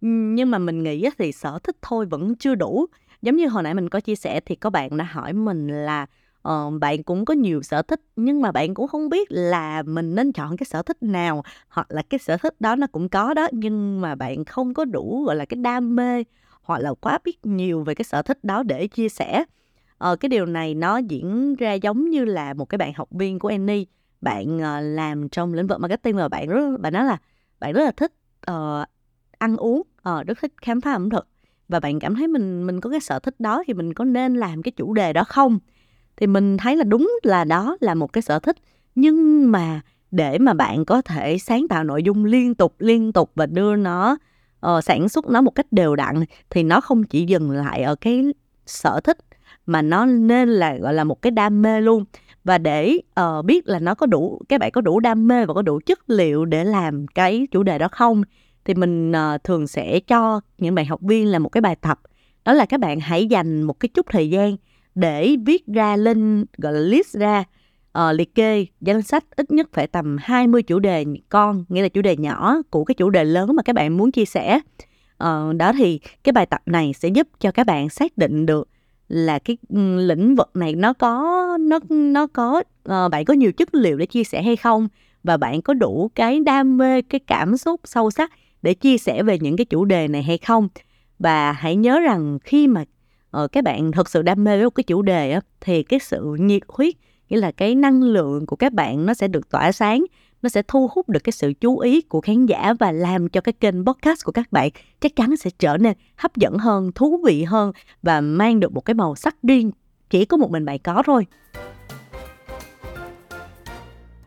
Nhưng 0.00 0.50
mà 0.50 0.58
mình 0.58 0.82
nghĩ 0.82 1.08
thì 1.18 1.32
sở 1.32 1.58
thích 1.62 1.76
thôi 1.82 2.06
vẫn 2.06 2.34
chưa 2.34 2.54
đủ. 2.54 2.86
Giống 3.22 3.36
như 3.36 3.48
hồi 3.48 3.62
nãy 3.62 3.74
mình 3.74 3.88
có 3.88 4.00
chia 4.00 4.16
sẻ 4.16 4.40
thì 4.40 4.54
có 4.54 4.70
bạn 4.70 4.96
đã 4.96 5.04
hỏi 5.04 5.32
mình 5.32 5.68
là 5.68 6.06
uh, 6.48 6.80
bạn 6.80 7.02
cũng 7.02 7.24
có 7.24 7.34
nhiều 7.34 7.62
sở 7.62 7.82
thích 7.82 8.00
nhưng 8.16 8.42
mà 8.42 8.52
bạn 8.52 8.74
cũng 8.74 8.88
không 8.88 9.08
biết 9.08 9.32
là 9.32 9.82
mình 9.82 10.14
nên 10.14 10.32
chọn 10.32 10.56
cái 10.56 10.66
sở 10.70 10.82
thích 10.82 11.02
nào 11.02 11.42
hoặc 11.68 11.86
là 11.90 12.02
cái 12.02 12.18
sở 12.18 12.36
thích 12.36 12.60
đó 12.60 12.76
nó 12.76 12.86
cũng 12.92 13.08
có 13.08 13.34
đó 13.34 13.48
nhưng 13.52 14.00
mà 14.00 14.14
bạn 14.14 14.44
không 14.44 14.74
có 14.74 14.84
đủ 14.84 15.24
gọi 15.26 15.36
là 15.36 15.44
cái 15.44 15.56
đam 15.56 15.96
mê 15.96 16.24
hoặc 16.62 16.78
là 16.78 16.94
quá 17.00 17.18
biết 17.24 17.46
nhiều 17.46 17.82
về 17.82 17.94
cái 17.94 18.04
sở 18.04 18.22
thích 18.22 18.44
đó 18.44 18.62
để 18.62 18.86
chia 18.86 19.08
sẻ. 19.08 19.44
Ờ, 19.98 20.16
cái 20.16 20.28
điều 20.28 20.46
này 20.46 20.74
nó 20.74 20.98
diễn 20.98 21.54
ra 21.54 21.72
giống 21.72 22.10
như 22.10 22.24
là 22.24 22.54
một 22.54 22.64
cái 22.64 22.78
bạn 22.78 22.92
học 22.94 23.08
viên 23.10 23.38
của 23.38 23.48
Annie. 23.48 23.84
Bạn 24.20 24.56
uh, 24.56 24.62
làm 24.82 25.28
trong 25.28 25.54
lĩnh 25.54 25.66
vực 25.66 25.80
marketing 25.80 26.16
và 26.16 26.28
bạn 26.28 26.48
rất 26.48 26.80
bạn 26.80 26.92
nói 26.92 27.04
là 27.04 27.18
bạn 27.60 27.72
rất 27.72 27.84
là 27.84 27.90
thích 27.90 28.12
uh, 28.50 28.88
ăn 29.38 29.56
uống 29.56 29.82
uh, 30.08 30.26
rất 30.26 30.38
thích 30.40 30.52
khám 30.62 30.80
phá 30.80 30.92
ẩm 30.92 31.10
thực. 31.10 31.28
Và 31.68 31.80
bạn 31.80 31.98
cảm 31.98 32.14
thấy 32.14 32.28
mình 32.28 32.66
mình 32.66 32.80
có 32.80 32.90
cái 32.90 33.00
sở 33.00 33.18
thích 33.18 33.40
đó 33.40 33.62
thì 33.66 33.74
mình 33.74 33.94
có 33.94 34.04
nên 34.04 34.34
làm 34.34 34.62
cái 34.62 34.72
chủ 34.72 34.94
đề 34.94 35.12
đó 35.12 35.24
không? 35.24 35.58
Thì 36.20 36.26
mình 36.26 36.56
thấy 36.56 36.76
là 36.76 36.84
đúng 36.84 37.12
là 37.22 37.44
đó 37.44 37.76
là 37.80 37.94
một 37.94 38.12
cái 38.12 38.22
sở 38.22 38.38
thích. 38.38 38.56
Nhưng 38.94 39.50
mà 39.52 39.80
để 40.10 40.38
mà 40.38 40.54
bạn 40.54 40.84
có 40.84 41.02
thể 41.02 41.38
sáng 41.38 41.68
tạo 41.68 41.84
nội 41.84 42.02
dung 42.02 42.24
liên 42.24 42.54
tục 42.54 42.74
liên 42.78 43.12
tục 43.12 43.30
và 43.34 43.46
đưa 43.46 43.76
nó 43.76 44.16
uh, 44.66 44.84
sản 44.84 45.08
xuất 45.08 45.28
nó 45.28 45.40
một 45.40 45.50
cách 45.50 45.66
đều 45.70 45.96
đặn 45.96 46.24
thì 46.50 46.62
nó 46.62 46.80
không 46.80 47.04
chỉ 47.04 47.26
dừng 47.26 47.50
lại 47.50 47.82
ở 47.82 47.94
cái 47.94 48.24
sở 48.66 49.00
thích 49.00 49.18
mà 49.66 49.82
nó 49.82 50.06
nên 50.06 50.48
là 50.48 50.76
gọi 50.76 50.94
là 50.94 51.04
một 51.04 51.22
cái 51.22 51.30
đam 51.30 51.62
mê 51.62 51.80
luôn. 51.80 52.04
Và 52.44 52.58
để 52.58 52.98
uh, 53.20 53.44
biết 53.44 53.68
là 53.68 53.78
nó 53.78 53.94
có 53.94 54.06
đủ 54.06 54.40
các 54.48 54.60
bạn 54.60 54.70
có 54.70 54.80
đủ 54.80 55.00
đam 55.00 55.28
mê 55.28 55.46
và 55.46 55.54
có 55.54 55.62
đủ 55.62 55.80
chất 55.86 56.10
liệu 56.10 56.44
để 56.44 56.64
làm 56.64 57.06
cái 57.06 57.46
chủ 57.50 57.62
đề 57.62 57.78
đó 57.78 57.88
không 57.92 58.22
thì 58.64 58.74
mình 58.74 59.12
uh, 59.12 59.44
thường 59.44 59.66
sẽ 59.66 60.00
cho 60.00 60.40
những 60.58 60.74
bạn 60.74 60.86
học 60.86 61.00
viên 61.00 61.26
là 61.26 61.38
một 61.38 61.48
cái 61.48 61.60
bài 61.60 61.76
tập. 61.76 62.00
Đó 62.44 62.52
là 62.52 62.66
các 62.66 62.80
bạn 62.80 63.00
hãy 63.00 63.26
dành 63.26 63.62
một 63.62 63.80
cái 63.80 63.88
chút 63.88 64.06
thời 64.10 64.30
gian 64.30 64.56
để 65.00 65.36
viết 65.46 65.66
ra 65.66 65.96
lên 65.96 66.44
gọi 66.58 66.72
là 66.72 66.80
list 66.80 67.16
ra 67.16 67.44
uh, 67.98 68.14
liệt 68.14 68.34
kê 68.34 68.66
danh 68.80 69.02
sách 69.02 69.24
ít 69.36 69.50
nhất 69.50 69.68
phải 69.72 69.86
tầm 69.86 70.16
20 70.20 70.62
chủ 70.62 70.78
đề 70.78 71.04
con 71.28 71.64
nghĩa 71.68 71.82
là 71.82 71.88
chủ 71.88 72.02
đề 72.02 72.16
nhỏ 72.16 72.56
của 72.70 72.84
cái 72.84 72.94
chủ 72.94 73.10
đề 73.10 73.24
lớn 73.24 73.56
mà 73.56 73.62
các 73.62 73.76
bạn 73.76 73.96
muốn 73.96 74.12
chia 74.12 74.24
sẻ. 74.24 74.60
Uh, 75.24 75.56
đó 75.56 75.72
thì 75.78 76.00
cái 76.24 76.32
bài 76.32 76.46
tập 76.46 76.60
này 76.66 76.92
sẽ 76.92 77.08
giúp 77.08 77.28
cho 77.40 77.50
các 77.50 77.66
bạn 77.66 77.88
xác 77.88 78.18
định 78.18 78.46
được 78.46 78.68
là 79.08 79.38
cái 79.38 79.56
ừ, 79.68 79.96
lĩnh 79.96 80.34
vực 80.34 80.50
này 80.54 80.74
nó 80.74 80.92
có 80.92 81.46
nó 81.60 81.78
nó 81.90 82.26
có 82.26 82.62
uh, 82.88 83.10
bạn 83.10 83.24
có 83.24 83.34
nhiều 83.34 83.52
chất 83.52 83.74
liệu 83.74 83.96
để 83.96 84.06
chia 84.06 84.24
sẻ 84.24 84.42
hay 84.42 84.56
không? 84.56 84.88
Và 85.24 85.36
bạn 85.36 85.62
có 85.62 85.74
đủ 85.74 86.10
cái 86.14 86.40
đam 86.40 86.76
mê 86.76 87.02
cái 87.02 87.20
cảm 87.26 87.56
xúc 87.56 87.80
sâu 87.84 88.10
sắc 88.10 88.30
để 88.62 88.74
chia 88.74 88.98
sẻ 88.98 89.22
về 89.22 89.38
những 89.38 89.56
cái 89.56 89.64
chủ 89.64 89.84
đề 89.84 90.08
này 90.08 90.22
hay 90.22 90.38
không? 90.38 90.68
Và 91.18 91.52
hãy 91.52 91.76
nhớ 91.76 92.00
rằng 92.00 92.38
khi 92.44 92.66
mà 92.66 92.84
Ờ, 93.30 93.44
uh, 93.44 93.52
các 93.52 93.64
bạn 93.64 93.92
thật 93.92 94.10
sự 94.10 94.22
đam 94.22 94.44
mê 94.44 94.56
với 94.56 94.64
một 94.64 94.70
cái 94.70 94.84
chủ 94.84 95.02
đề 95.02 95.32
á, 95.32 95.40
thì 95.60 95.82
cái 95.82 96.00
sự 96.00 96.36
nhiệt 96.40 96.62
huyết 96.68 96.94
nghĩa 97.28 97.36
là 97.36 97.52
cái 97.52 97.74
năng 97.74 98.02
lượng 98.02 98.46
của 98.46 98.56
các 98.56 98.72
bạn 98.72 99.06
nó 99.06 99.14
sẽ 99.14 99.28
được 99.28 99.50
tỏa 99.50 99.72
sáng 99.72 100.04
nó 100.42 100.48
sẽ 100.48 100.62
thu 100.68 100.88
hút 100.92 101.08
được 101.08 101.24
cái 101.24 101.32
sự 101.32 101.52
chú 101.60 101.78
ý 101.78 102.00
của 102.00 102.20
khán 102.20 102.46
giả 102.46 102.74
và 102.78 102.92
làm 102.92 103.28
cho 103.28 103.40
cái 103.40 103.52
kênh 103.52 103.84
podcast 103.84 104.24
của 104.24 104.32
các 104.32 104.52
bạn 104.52 104.70
chắc 105.00 105.16
chắn 105.16 105.36
sẽ 105.36 105.50
trở 105.58 105.76
nên 105.76 105.96
hấp 106.16 106.36
dẫn 106.36 106.58
hơn 106.58 106.92
thú 106.94 107.20
vị 107.24 107.44
hơn 107.44 107.72
và 108.02 108.20
mang 108.20 108.60
được 108.60 108.72
một 108.72 108.80
cái 108.80 108.94
màu 108.94 109.14
sắc 109.14 109.36
riêng 109.42 109.70
chỉ 110.10 110.24
có 110.24 110.36
một 110.36 110.50
mình 110.50 110.64
bạn 110.64 110.78
có 110.78 111.02
thôi. 111.06 111.26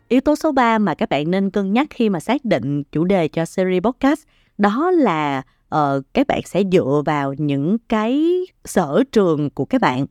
Yếu 0.08 0.20
tố 0.20 0.36
số 0.36 0.52
3 0.52 0.78
mà 0.78 0.94
các 0.94 1.08
bạn 1.08 1.30
nên 1.30 1.50
cân 1.50 1.72
nhắc 1.72 1.86
khi 1.90 2.08
mà 2.08 2.20
xác 2.20 2.44
định 2.44 2.82
chủ 2.92 3.04
đề 3.04 3.28
cho 3.28 3.44
series 3.44 3.82
podcast 3.82 4.22
đó 4.58 4.90
là 4.90 5.42
uh, 5.76 6.02
các 6.14 6.26
bạn 6.26 6.40
sẽ 6.44 6.62
dựa 6.72 7.02
vào 7.06 7.34
những 7.38 7.76
cái 7.88 8.40
sở 8.64 9.02
trường 9.12 9.50
của 9.50 9.64
các 9.64 9.80
bạn. 9.80 10.06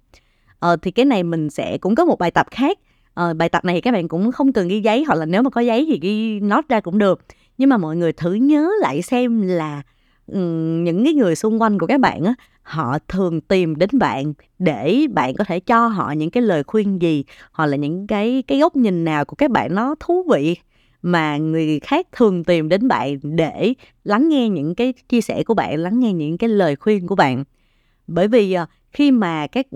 Uh, 0.65 0.81
thì 0.81 0.91
cái 0.91 1.05
này 1.05 1.23
mình 1.23 1.49
sẽ 1.49 1.77
cũng 1.77 1.95
có 1.95 2.05
một 2.05 2.19
bài 2.19 2.31
tập 2.31 2.47
khác. 2.51 2.79
Uh, 3.21 3.37
bài 3.37 3.49
tập 3.49 3.65
này 3.65 3.75
thì 3.75 3.81
các 3.81 3.91
bạn 3.91 4.07
cũng 4.07 4.31
không 4.31 4.53
cần 4.53 4.67
ghi 4.67 4.81
giấy 4.81 5.03
hoặc 5.03 5.15
là 5.15 5.25
nếu 5.25 5.41
mà 5.41 5.49
có 5.49 5.61
giấy 5.61 5.85
thì 5.89 5.99
ghi 6.01 6.39
nốt 6.39 6.65
ra 6.69 6.79
cũng 6.79 6.97
được. 6.97 7.21
Nhưng 7.57 7.69
mà 7.69 7.77
mọi 7.77 7.95
người 7.95 8.13
thử 8.13 8.33
nhớ 8.33 8.69
lại 8.81 9.01
xem 9.01 9.41
là 9.41 9.81
um, 10.27 10.83
những 10.83 11.03
cái 11.03 11.13
người 11.13 11.35
xung 11.35 11.61
quanh 11.61 11.79
của 11.79 11.87
các 11.87 11.99
bạn 11.99 12.23
á 12.23 12.33
họ 12.63 12.97
thường 13.07 13.41
tìm 13.41 13.75
đến 13.75 13.89
bạn 13.93 14.33
để 14.59 15.07
bạn 15.13 15.33
có 15.35 15.43
thể 15.43 15.59
cho 15.59 15.87
họ 15.87 16.11
những 16.11 16.29
cái 16.29 16.43
lời 16.43 16.63
khuyên 16.63 17.01
gì 17.01 17.23
hoặc 17.51 17.65
là 17.65 17.77
những 17.77 18.07
cái 18.07 18.43
cái 18.47 18.59
góc 18.59 18.75
nhìn 18.75 19.03
nào 19.03 19.25
của 19.25 19.35
các 19.35 19.51
bạn 19.51 19.75
nó 19.75 19.95
thú 19.99 20.25
vị 20.31 20.55
mà 21.03 21.37
người 21.37 21.79
khác 21.79 22.07
thường 22.11 22.43
tìm 22.43 22.69
đến 22.69 22.87
bạn 22.87 23.19
để 23.23 23.73
lắng 24.03 24.29
nghe 24.29 24.49
những 24.49 24.75
cái 24.75 24.93
chia 25.09 25.21
sẻ 25.21 25.43
của 25.43 25.53
bạn, 25.53 25.79
lắng 25.79 25.99
nghe 25.99 26.13
những 26.13 26.37
cái 26.37 26.49
lời 26.49 26.75
khuyên 26.75 27.07
của 27.07 27.15
bạn. 27.15 27.43
Bởi 28.07 28.27
vì 28.27 28.53
ờ, 28.53 28.65
khi 28.91 29.11
mà 29.11 29.47
các 29.47 29.67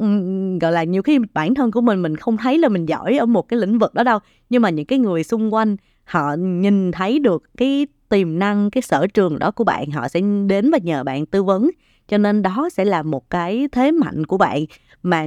gọi 0.62 0.72
là, 0.72 0.84
nhiều 0.84 1.01
khi 1.01 1.19
bản 1.34 1.55
thân 1.55 1.72
của 1.72 1.81
mình 1.81 2.01
mình 2.01 2.15
không 2.15 2.38
thấy 2.38 2.57
là 2.57 2.69
mình 2.69 2.86
giỏi 2.86 3.17
ở 3.17 3.25
một 3.25 3.48
cái 3.48 3.60
lĩnh 3.60 3.79
vực 3.79 3.93
đó 3.93 4.03
đâu, 4.03 4.19
nhưng 4.50 4.62
mà 4.62 4.69
những 4.69 4.86
cái 4.86 5.00
người 5.00 5.24
xung 5.24 5.53
quanh 5.53 5.75
họ 6.03 6.36
nhìn 6.39 6.91
thấy 6.91 7.19
được 7.19 7.43
cái 7.57 7.88
tiềm 8.10 8.39
năng, 8.39 8.72
cái 8.72 8.81
sở 8.81 9.07
trường 9.07 9.39
đó 9.39 9.51
của 9.51 9.63
bạn, 9.63 9.91
họ 9.91 10.07
sẽ 10.07 10.22
đến 10.48 10.72
và 10.72 10.77
nhờ 10.84 11.03
bạn 11.03 11.25
tư 11.25 11.43
vấn. 11.43 11.69
Cho 12.07 12.17
nên 12.17 12.41
đó 12.41 12.69
sẽ 12.74 12.86
là 12.86 13.03
một 13.03 13.29
cái 13.29 13.67
thế 13.72 13.91
mạnh 13.91 14.25
của 14.25 14.38
bạn 14.38 14.65
mà 15.09 15.25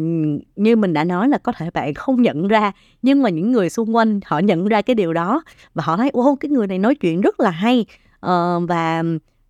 như 0.56 0.76
mình 0.76 0.92
đã 0.92 1.04
nói 1.04 1.28
là 1.28 1.38
có 1.38 1.52
thể 1.52 1.70
bạn 1.70 1.94
không 1.94 2.22
nhận 2.22 2.49
ra 2.49 2.72
nhưng 3.02 3.22
mà 3.22 3.30
những 3.30 3.52
người 3.52 3.70
xung 3.70 3.96
quanh 3.96 4.20
họ 4.26 4.38
nhận 4.38 4.68
ra 4.68 4.82
cái 4.82 4.94
điều 4.94 5.12
đó 5.12 5.42
và 5.75 5.82
họ 5.87 5.96
thấy 5.96 6.10
ô 6.10 6.37
cái 6.40 6.50
người 6.50 6.66
này 6.66 6.78
nói 6.78 6.94
chuyện 6.94 7.20
rất 7.20 7.40
là 7.40 7.50
hay. 7.50 7.87
Uh, 8.26 8.68
và 8.68 9.02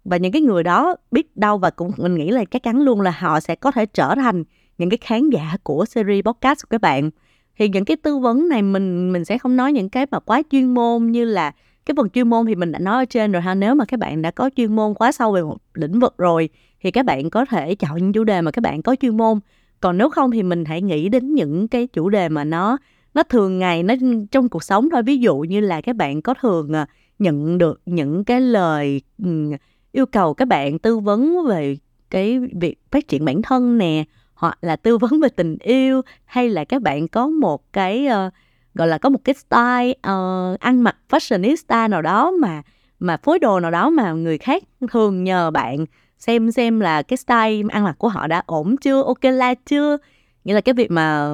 và 0.05 0.17
những 0.17 0.33
cái 0.33 0.43
người 0.43 0.63
đó 0.63 0.97
biết 1.11 1.37
đâu 1.37 1.59
và 1.59 1.71
cũng 1.71 1.91
mình 1.97 2.15
nghĩ 2.15 2.31
là 2.31 2.45
chắc 2.45 2.63
chắn 2.63 2.83
luôn 2.83 3.01
là 3.01 3.11
họ 3.19 3.41
sẽ 3.41 3.55
có 3.55 3.71
thể 3.71 3.87
trở 3.87 4.15
thành 4.15 4.45
những 4.79 4.91
cái 4.91 4.99
khán 5.01 5.31
giả 5.31 5.57
của 5.63 5.85
series 5.85 6.25
podcast 6.25 6.63
của 6.63 6.69
các 6.71 6.81
bạn. 6.81 7.11
Thì 7.59 7.69
những 7.69 7.85
cái 7.85 7.97
tư 7.97 8.19
vấn 8.19 8.49
này 8.49 8.63
mình 8.63 9.13
mình 9.13 9.25
sẽ 9.25 9.39
không 9.39 9.57
nói 9.57 9.73
những 9.73 9.89
cái 9.89 10.07
mà 10.11 10.21
quá 10.21 10.43
chuyên 10.51 10.75
môn 10.75 11.07
như 11.07 11.25
là 11.25 11.53
cái 11.87 11.95
phần 11.97 12.11
chuyên 12.11 12.29
môn 12.29 12.47
thì 12.47 12.55
mình 12.55 12.73
đã 12.73 12.79
nói 12.79 13.03
ở 13.03 13.05
trên 13.05 13.33
rồi 13.33 13.43
ha. 13.43 13.55
Nếu 13.55 13.75
mà 13.75 13.85
các 13.85 14.01
bạn 14.01 14.23
đã 14.23 14.31
có 14.31 14.51
chuyên 14.57 14.77
môn 14.77 14.95
quá 14.95 15.13
sâu 15.13 15.33
về 15.33 15.43
một 15.43 15.57
lĩnh 15.75 16.01
vực 16.01 16.15
rồi 16.19 16.49
thì 16.81 16.91
các 16.91 17.05
bạn 17.05 17.31
có 17.31 17.45
thể 17.45 17.75
chọn 17.75 17.97
những 17.97 18.13
chủ 18.13 18.25
đề 18.25 18.41
mà 18.41 18.51
các 18.51 18.63
bạn 18.63 18.83
có 18.83 18.97
chuyên 18.97 19.17
môn 19.17 19.41
còn 19.81 19.99
nếu 19.99 20.11
không 20.11 20.31
thì 20.31 20.43
mình 20.43 20.65
hãy 20.65 20.83
nghĩ 20.83 21.09
đến 21.09 21.35
những 21.35 21.69
cái 21.69 21.87
chủ 21.87 22.09
đề 22.09 22.29
mà 22.29 22.45
nó 22.45 22.79
nó 23.15 23.23
thường 23.23 23.59
ngày 23.59 23.83
nó 23.83 23.95
trong 24.31 24.49
cuộc 24.49 24.65
sống 24.65 24.89
thôi. 24.91 25.03
Ví 25.03 25.19
dụ 25.19 25.39
như 25.39 25.61
là 25.61 25.81
các 25.81 25.97
bạn 25.97 26.23
có 26.23 26.35
thường 26.41 26.73
à, 26.73 26.87
nhận 27.19 27.59
được 27.59 27.81
những 27.87 28.25
cái 28.25 28.41
lời 28.41 29.03
yêu 29.93 30.07
cầu 30.07 30.35
các 30.35 30.49
bạn 30.49 30.79
tư 30.79 30.99
vấn 30.99 31.47
về 31.47 31.77
cái 32.11 32.39
việc 32.61 32.79
phát 32.91 33.09
triển 33.09 33.25
bản 33.25 33.43
thân 33.43 33.79
nè 33.79 34.05
hoặc 34.35 34.59
là 34.61 34.77
tư 34.77 34.99
vấn 34.99 35.21
về 35.21 35.29
tình 35.29 35.57
yêu 35.61 36.03
hay 36.25 36.49
là 36.49 36.65
các 36.65 36.83
bạn 36.83 37.09
có 37.09 37.27
một 37.29 37.73
cái 37.73 38.07
uh, 38.07 38.33
gọi 38.75 38.89
là 38.89 38.99
có 38.99 39.09
một 39.09 39.19
cái 39.25 39.35
style 39.35 39.91
uh, 39.91 40.61
ăn 40.61 40.83
mặc 40.83 40.97
fashionista 41.11 41.91
nào 41.91 42.03
đó 42.03 42.31
mà 42.31 42.63
mà 43.01 43.17
phối 43.17 43.39
đồ 43.39 43.61
nào 43.61 43.71
đó 43.71 43.91
mà 43.91 44.13
người 44.13 44.39
khác 44.39 44.63
thường 44.91 45.25
nhờ 45.25 45.51
bạn 45.51 45.85
xem 46.21 46.53
xem 46.53 46.81
là 46.81 47.03
cái 47.03 47.17
style 47.17 47.69
ăn 47.69 47.85
mặc 47.85 47.97
của 47.99 48.09
họ 48.09 48.27
đã 48.27 48.43
ổn 48.47 48.77
chưa 48.77 49.03
ok 49.03 49.25
la 49.25 49.55
chưa? 49.55 49.97
Nghĩa 50.45 50.55
là 50.55 50.61
cái 50.61 50.75
việc 50.75 50.91
mà 50.91 51.31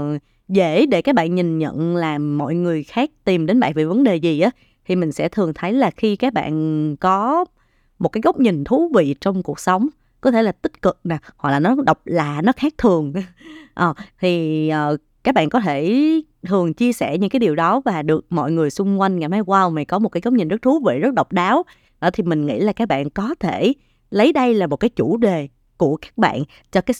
dễ 0.48 0.86
để 0.86 1.02
các 1.02 1.14
bạn 1.14 1.34
nhìn 1.34 1.58
nhận 1.58 1.96
là 1.96 2.18
mọi 2.18 2.54
người 2.54 2.82
khác 2.82 3.10
tìm 3.24 3.46
đến 3.46 3.60
bạn 3.60 3.72
về 3.74 3.84
vấn 3.84 4.04
đề 4.04 4.16
gì 4.16 4.40
á 4.40 4.50
thì 4.84 4.96
mình 4.96 5.12
sẽ 5.12 5.28
thường 5.28 5.54
thấy 5.54 5.72
là 5.72 5.90
khi 5.90 6.16
các 6.16 6.32
bạn 6.32 6.96
có 6.96 7.44
một 7.98 8.08
cái 8.08 8.20
góc 8.20 8.40
nhìn 8.40 8.64
thú 8.64 8.90
vị 8.94 9.14
trong 9.20 9.42
cuộc 9.42 9.60
sống 9.60 9.88
có 10.20 10.30
thể 10.30 10.42
là 10.42 10.52
tích 10.52 10.82
cực 10.82 10.98
nè 11.04 11.18
hoặc 11.36 11.50
là 11.50 11.60
nó 11.60 11.76
độc 11.86 12.00
lạ 12.04 12.40
nó 12.44 12.52
khác 12.56 12.74
thường. 12.78 13.12
À, 13.74 13.94
thì 14.20 14.70
uh, 14.92 15.00
các 15.24 15.34
bạn 15.34 15.50
có 15.50 15.60
thể 15.60 16.02
thường 16.42 16.74
chia 16.74 16.92
sẻ 16.92 17.18
những 17.18 17.30
cái 17.30 17.40
điều 17.40 17.54
đó 17.54 17.80
và 17.84 18.02
được 18.02 18.26
mọi 18.30 18.52
người 18.52 18.70
xung 18.70 19.00
quanh 19.00 19.20
cảm 19.20 19.30
thấy 19.30 19.42
wow 19.42 19.70
mày 19.70 19.84
có 19.84 19.98
một 19.98 20.08
cái 20.08 20.20
góc 20.20 20.34
nhìn 20.34 20.48
rất 20.48 20.62
thú 20.62 20.80
vị 20.86 20.98
rất 20.98 21.14
độc 21.14 21.32
đáo. 21.32 21.62
Đó 22.00 22.10
thì 22.10 22.22
mình 22.22 22.46
nghĩ 22.46 22.58
là 22.58 22.72
các 22.72 22.88
bạn 22.88 23.10
có 23.10 23.34
thể 23.40 23.72
lấy 24.10 24.32
đây 24.32 24.54
là 24.54 24.66
một 24.66 24.76
cái 24.76 24.90
chủ 24.90 25.16
đề 25.16 25.48
của 25.76 25.96
các 25.96 26.18
bạn 26.18 26.42
cho 26.72 26.80
cái 26.80 26.94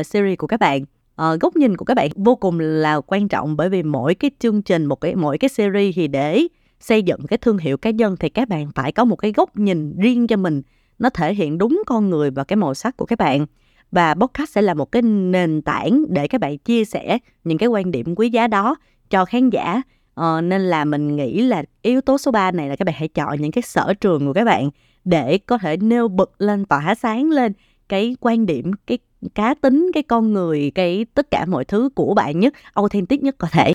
uh, 0.00 0.06
series 0.06 0.38
của 0.38 0.46
các 0.46 0.60
bạn. 0.60 0.82
Uh, 0.82 1.40
góc 1.40 1.56
nhìn 1.56 1.76
của 1.76 1.84
các 1.84 1.94
bạn 1.94 2.10
vô 2.16 2.34
cùng 2.36 2.60
là 2.60 3.00
quan 3.00 3.28
trọng 3.28 3.56
bởi 3.56 3.68
vì 3.68 3.82
mỗi 3.82 4.14
cái 4.14 4.30
chương 4.38 4.62
trình 4.62 4.86
một 4.86 5.00
cái 5.00 5.14
mỗi 5.14 5.38
cái 5.38 5.48
series 5.48 5.96
thì 5.96 6.08
để 6.08 6.46
xây 6.80 7.02
dựng 7.02 7.26
cái 7.26 7.38
thương 7.38 7.58
hiệu 7.58 7.76
cá 7.76 7.90
nhân 7.90 8.16
thì 8.20 8.28
các 8.28 8.48
bạn 8.48 8.70
phải 8.74 8.92
có 8.92 9.04
một 9.04 9.16
cái 9.16 9.32
góc 9.32 9.56
nhìn 9.56 9.96
riêng 9.98 10.26
cho 10.26 10.36
mình. 10.36 10.62
Nó 10.98 11.10
thể 11.10 11.34
hiện 11.34 11.58
đúng 11.58 11.82
con 11.86 12.10
người 12.10 12.30
và 12.30 12.44
cái 12.44 12.56
màu 12.56 12.74
sắc 12.74 12.96
của 12.96 13.06
các 13.06 13.18
bạn. 13.18 13.46
Và 13.92 14.14
podcast 14.14 14.50
sẽ 14.50 14.62
là 14.62 14.74
một 14.74 14.92
cái 14.92 15.02
nền 15.02 15.62
tảng 15.62 16.04
để 16.08 16.28
các 16.28 16.40
bạn 16.40 16.58
chia 16.58 16.84
sẻ 16.84 17.18
những 17.44 17.58
cái 17.58 17.68
quan 17.68 17.90
điểm 17.90 18.14
quý 18.16 18.30
giá 18.30 18.46
đó 18.46 18.76
cho 19.10 19.24
khán 19.24 19.50
giả 19.50 19.82
ờ, 20.20 20.40
nên 20.40 20.60
là 20.60 20.84
mình 20.84 21.16
nghĩ 21.16 21.42
là 21.42 21.62
yếu 21.82 22.00
tố 22.00 22.18
số 22.18 22.30
3 22.30 22.50
này 22.50 22.68
là 22.68 22.76
các 22.76 22.84
bạn 22.84 22.94
hãy 22.98 23.08
chọn 23.08 23.40
những 23.40 23.52
cái 23.52 23.62
sở 23.62 23.94
trường 24.00 24.26
của 24.26 24.32
các 24.32 24.44
bạn 24.44 24.70
để 25.04 25.38
có 25.38 25.58
thể 25.58 25.76
nêu 25.76 26.08
bật 26.08 26.30
lên 26.38 26.64
tỏa 26.64 26.94
sáng 26.94 27.30
lên 27.30 27.52
cái 27.88 28.16
quan 28.20 28.46
điểm 28.46 28.72
cái 28.86 28.98
cá 29.34 29.54
tính 29.54 29.90
cái 29.94 30.02
con 30.02 30.32
người 30.32 30.72
cái 30.74 31.06
tất 31.14 31.30
cả 31.30 31.44
mọi 31.46 31.64
thứ 31.64 31.88
của 31.94 32.14
bạn 32.14 32.40
nhất 32.40 32.54
authentic 32.74 33.22
nhất 33.22 33.34
có 33.38 33.48
thể. 33.52 33.72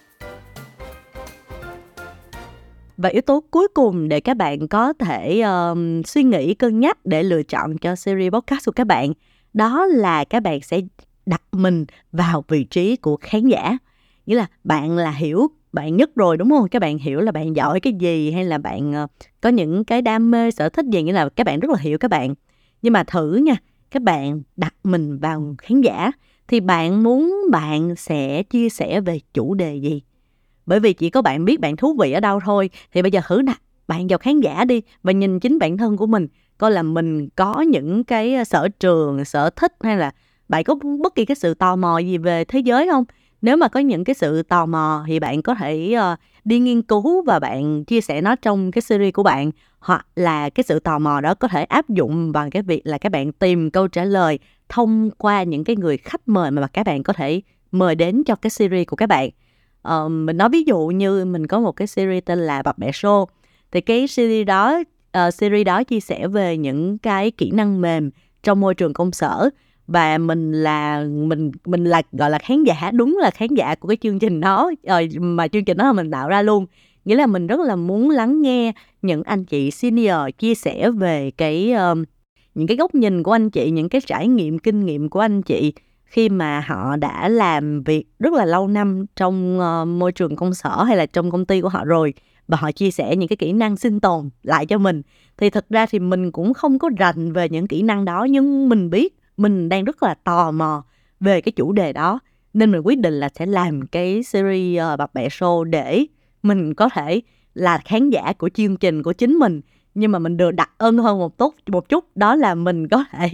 Và 2.97 3.09
yếu 3.09 3.21
tố 3.21 3.43
cuối 3.51 3.67
cùng 3.73 4.09
để 4.09 4.19
các 4.19 4.37
bạn 4.37 4.67
có 4.67 4.93
thể 4.93 5.41
um, 5.41 6.01
suy 6.03 6.23
nghĩ 6.23 6.53
cân 6.53 6.79
nhắc 6.79 7.05
để 7.05 7.23
lựa 7.23 7.43
chọn 7.43 7.77
cho 7.77 7.95
series 7.95 8.33
podcast 8.33 8.65
của 8.65 8.71
các 8.71 8.87
bạn 8.87 9.13
đó 9.53 9.85
là 9.85 10.23
các 10.23 10.43
bạn 10.43 10.61
sẽ 10.61 10.81
đặt 11.25 11.41
mình 11.51 11.85
vào 12.11 12.43
vị 12.47 12.63
trí 12.63 12.95
của 12.95 13.17
khán 13.21 13.47
giả. 13.47 13.77
Nghĩa 14.25 14.35
là 14.35 14.47
bạn 14.63 14.97
là 14.97 15.11
hiểu 15.11 15.47
bạn 15.75 15.97
nhất 15.97 16.09
rồi, 16.15 16.37
đúng 16.37 16.49
không? 16.49 16.67
Các 16.69 16.79
bạn 16.79 16.97
hiểu 16.97 17.21
là 17.21 17.31
bạn 17.31 17.55
giỏi 17.55 17.79
cái 17.79 17.93
gì 17.93 18.31
hay 18.31 18.45
là 18.45 18.57
bạn 18.57 18.93
ờ, 18.93 19.07
có 19.41 19.49
những 19.49 19.85
cái 19.85 20.01
đam 20.01 20.31
mê, 20.31 20.51
sở 20.51 20.69
thích 20.69 20.85
gì, 20.85 21.03
nghĩa 21.03 21.13
là 21.13 21.29
các 21.29 21.43
bạn 21.43 21.59
rất 21.59 21.71
là 21.71 21.77
hiểu 21.79 21.97
các 21.97 22.11
bạn. 22.11 22.35
Nhưng 22.81 22.93
mà 22.93 23.03
thử 23.03 23.35
nha, 23.35 23.55
các 23.91 24.01
bạn 24.01 24.41
đặt 24.55 24.73
mình 24.83 25.17
vào 25.17 25.55
khán 25.57 25.81
giả 25.81 26.11
thì 26.47 26.59
bạn 26.59 27.03
muốn 27.03 27.35
bạn 27.51 27.95
sẽ 27.95 28.43
chia 28.43 28.69
sẻ 28.69 29.01
về 29.01 29.19
chủ 29.33 29.53
đề 29.53 29.75
gì? 29.75 30.01
Bởi 30.65 30.79
vì 30.79 30.93
chỉ 30.93 31.09
có 31.09 31.21
bạn 31.21 31.45
biết 31.45 31.59
bạn 31.59 31.77
thú 31.77 31.95
vị 31.99 32.11
ở 32.11 32.19
đâu 32.19 32.39
thôi, 32.45 32.69
thì 32.93 33.01
bây 33.01 33.11
giờ 33.11 33.21
thử 33.27 33.41
đặt 33.41 33.61
bạn 33.87 34.07
vào 34.07 34.19
khán 34.19 34.39
giả 34.39 34.65
đi 34.65 34.81
và 35.03 35.11
nhìn 35.11 35.39
chính 35.39 35.59
bản 35.59 35.77
thân 35.77 35.97
của 35.97 36.05
mình, 36.07 36.27
coi 36.57 36.71
là 36.71 36.83
mình 36.83 37.29
có 37.29 37.61
những 37.61 38.03
cái 38.03 38.35
ờ, 38.35 38.43
sở 38.43 38.67
trường, 38.79 39.25
sở 39.25 39.49
thích 39.49 39.73
hay 39.83 39.97
là 39.97 40.11
bạn 40.49 40.63
có 40.63 40.75
bất 41.03 41.15
kỳ 41.15 41.25
cái 41.25 41.35
sự 41.35 41.53
tò 41.53 41.75
mò 41.75 41.97
gì 41.97 42.17
về 42.17 42.45
thế 42.45 42.59
giới 42.59 42.87
không? 42.91 43.03
Nếu 43.41 43.57
mà 43.57 43.67
có 43.67 43.79
những 43.79 44.03
cái 44.03 44.13
sự 44.13 44.43
tò 44.43 44.65
mò 44.65 45.03
thì 45.07 45.19
bạn 45.19 45.41
có 45.41 45.55
thể 45.55 45.95
uh, 46.13 46.19
đi 46.45 46.59
nghiên 46.59 46.81
cứu 46.81 47.23
và 47.23 47.39
bạn 47.39 47.83
chia 47.85 48.01
sẻ 48.01 48.21
nó 48.21 48.35
trong 48.35 48.71
cái 48.71 48.81
series 48.81 49.13
của 49.13 49.23
bạn. 49.23 49.51
Hoặc 49.79 50.07
là 50.15 50.49
cái 50.49 50.63
sự 50.63 50.79
tò 50.79 50.99
mò 50.99 51.21
đó 51.21 51.33
có 51.33 51.47
thể 51.47 51.63
áp 51.63 51.89
dụng 51.89 52.31
bằng 52.31 52.49
cái 52.49 52.61
việc 52.61 52.81
là 52.83 52.97
các 52.97 53.11
bạn 53.11 53.31
tìm 53.31 53.71
câu 53.71 53.87
trả 53.87 54.03
lời 54.03 54.39
thông 54.69 55.09
qua 55.17 55.43
những 55.43 55.63
cái 55.63 55.75
người 55.75 55.97
khách 55.97 56.27
mời 56.27 56.51
mà 56.51 56.67
các 56.67 56.85
bạn 56.85 57.03
có 57.03 57.13
thể 57.13 57.41
mời 57.71 57.95
đến 57.95 58.23
cho 58.23 58.35
cái 58.35 58.49
series 58.49 58.87
của 58.87 58.95
các 58.95 59.09
bạn. 59.09 59.29
Uh, 59.87 60.11
mình 60.11 60.37
nói 60.37 60.49
ví 60.49 60.63
dụ 60.63 60.79
như 60.87 61.25
mình 61.25 61.47
có 61.47 61.59
một 61.59 61.71
cái 61.71 61.87
series 61.87 62.23
tên 62.25 62.39
là 62.39 62.61
bập 62.61 62.77
bẹ 62.77 62.91
show 62.91 63.25
thì 63.71 63.81
cái 63.81 64.07
series 64.07 64.47
đó 64.47 64.81
uh, 65.27 65.33
series 65.33 65.65
đó 65.65 65.83
chia 65.83 65.99
sẻ 65.99 66.27
về 66.27 66.57
những 66.57 66.97
cái 66.97 67.31
kỹ 67.31 67.51
năng 67.51 67.81
mềm 67.81 68.11
trong 68.43 68.59
môi 68.59 68.75
trường 68.75 68.93
công 68.93 69.11
sở 69.11 69.49
và 69.87 70.17
mình 70.17 70.51
là 70.51 71.03
mình 71.03 71.51
mình 71.65 71.83
là 71.83 72.01
gọi 72.11 72.29
là 72.29 72.39
khán 72.39 72.63
giả 72.63 72.91
đúng 72.93 73.17
là 73.21 73.31
khán 73.31 73.49
giả 73.55 73.75
của 73.75 73.87
cái 73.87 73.97
chương 74.01 74.19
trình 74.19 74.39
đó 74.39 74.71
rồi 74.87 75.09
mà 75.19 75.47
chương 75.47 75.65
trình 75.65 75.77
đó 75.77 75.93
mình 75.93 76.11
tạo 76.11 76.29
ra 76.29 76.41
luôn. 76.41 76.65
Nghĩa 77.05 77.15
là 77.15 77.27
mình 77.27 77.47
rất 77.47 77.59
là 77.59 77.75
muốn 77.75 78.09
lắng 78.09 78.41
nghe 78.41 78.73
những 79.01 79.23
anh 79.23 79.45
chị 79.45 79.71
senior 79.71 80.17
chia 80.37 80.55
sẻ 80.55 80.91
về 80.91 81.31
cái 81.31 81.73
uh, 81.91 81.97
những 82.55 82.67
cái 82.67 82.77
góc 82.77 82.95
nhìn 82.95 83.23
của 83.23 83.31
anh 83.31 83.49
chị 83.49 83.71
những 83.71 83.89
cái 83.89 84.01
trải 84.05 84.27
nghiệm 84.27 84.59
kinh 84.59 84.85
nghiệm 84.85 85.09
của 85.09 85.19
anh 85.19 85.41
chị 85.41 85.73
khi 86.05 86.29
mà 86.29 86.59
họ 86.67 86.95
đã 86.95 87.29
làm 87.29 87.83
việc 87.83 88.05
rất 88.19 88.33
là 88.33 88.45
lâu 88.45 88.67
năm 88.67 89.05
trong 89.15 89.59
uh, 89.59 89.87
môi 89.87 90.11
trường 90.11 90.35
công 90.35 90.53
sở 90.53 90.83
hay 90.83 90.97
là 90.97 91.05
trong 91.05 91.31
công 91.31 91.45
ty 91.45 91.61
của 91.61 91.69
họ 91.69 91.85
rồi 91.85 92.13
và 92.47 92.57
họ 92.57 92.71
chia 92.71 92.91
sẻ 92.91 93.15
những 93.15 93.29
cái 93.29 93.37
kỹ 93.37 93.53
năng 93.53 93.77
sinh 93.77 93.99
tồn 93.99 94.29
lại 94.43 94.65
cho 94.65 94.77
mình. 94.77 95.01
Thì 95.37 95.49
thực 95.49 95.69
ra 95.69 95.85
thì 95.85 95.99
mình 95.99 96.31
cũng 96.31 96.53
không 96.53 96.79
có 96.79 96.89
rành 96.97 97.33
về 97.33 97.49
những 97.49 97.67
kỹ 97.67 97.81
năng 97.81 98.05
đó 98.05 98.23
nhưng 98.29 98.69
mình 98.69 98.89
biết 98.89 99.15
mình 99.37 99.69
đang 99.69 99.83
rất 99.83 100.03
là 100.03 100.13
tò 100.13 100.51
mò 100.51 100.83
về 101.19 101.41
cái 101.41 101.51
chủ 101.51 101.71
đề 101.71 101.93
đó 101.93 102.19
nên 102.53 102.71
mình 102.71 102.81
quyết 102.83 102.99
định 102.99 103.13
là 103.13 103.29
sẽ 103.35 103.45
làm 103.45 103.87
cái 103.87 104.23
series 104.23 104.81
uh, 104.93 104.99
bập 104.99 105.13
bẹ 105.13 105.27
show 105.27 105.63
để 105.63 106.05
mình 106.43 106.73
có 106.73 106.89
thể 106.89 107.21
là 107.53 107.77
khán 107.85 108.09
giả 108.09 108.33
của 108.37 108.49
chương 108.49 108.77
trình 108.77 109.03
của 109.03 109.13
chính 109.13 109.33
mình. 109.33 109.61
Nhưng 109.95 110.11
mà 110.11 110.19
mình 110.19 110.37
được 110.37 110.51
đặt 110.51 110.69
ơn 110.77 110.97
hơn 110.97 111.19
một 111.19 111.37
tốt 111.37 111.53
một 111.67 111.89
chút 111.89 112.05
đó 112.17 112.35
là 112.35 112.55
mình 112.55 112.87
có 112.87 113.05
thể 113.11 113.29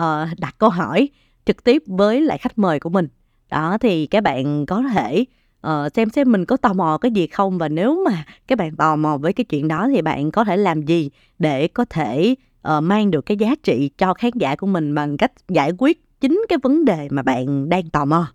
uh, 0.00 0.38
đặt 0.38 0.54
câu 0.58 0.70
hỏi 0.70 1.08
trực 1.44 1.64
tiếp 1.64 1.82
với 1.86 2.20
lại 2.20 2.38
khách 2.38 2.58
mời 2.58 2.80
của 2.80 2.90
mình. 2.90 3.08
Đó 3.50 3.78
thì 3.80 4.06
các 4.06 4.22
bạn 4.22 4.66
có 4.66 4.82
thể 4.82 5.24
uh, 5.66 5.92
xem 5.94 6.10
xem 6.10 6.32
mình 6.32 6.44
có 6.44 6.56
tò 6.56 6.72
mò 6.72 6.98
cái 6.98 7.10
gì 7.10 7.26
không? 7.26 7.58
Và 7.58 7.68
nếu 7.68 8.04
mà 8.04 8.24
các 8.46 8.58
bạn 8.58 8.76
tò 8.76 8.96
mò 8.96 9.16
với 9.16 9.32
cái 9.32 9.44
chuyện 9.44 9.68
đó 9.68 9.88
thì 9.94 10.02
bạn 10.02 10.30
có 10.30 10.44
thể 10.44 10.56
làm 10.56 10.82
gì 10.82 11.10
để 11.38 11.68
có 11.68 11.84
thể 11.84 12.34
uh, 12.68 12.82
mang 12.82 13.10
được 13.10 13.26
cái 13.26 13.36
giá 13.36 13.54
trị 13.62 13.90
cho 13.98 14.14
khán 14.14 14.30
giả 14.34 14.56
của 14.56 14.66
mình 14.66 14.94
bằng 14.94 15.16
cách 15.16 15.32
giải 15.48 15.72
quyết 15.78 16.20
chính 16.20 16.42
cái 16.48 16.58
vấn 16.62 16.84
đề 16.84 17.08
mà 17.10 17.22
bạn 17.22 17.68
đang 17.68 17.90
tò 17.90 18.04
mò 18.04 18.26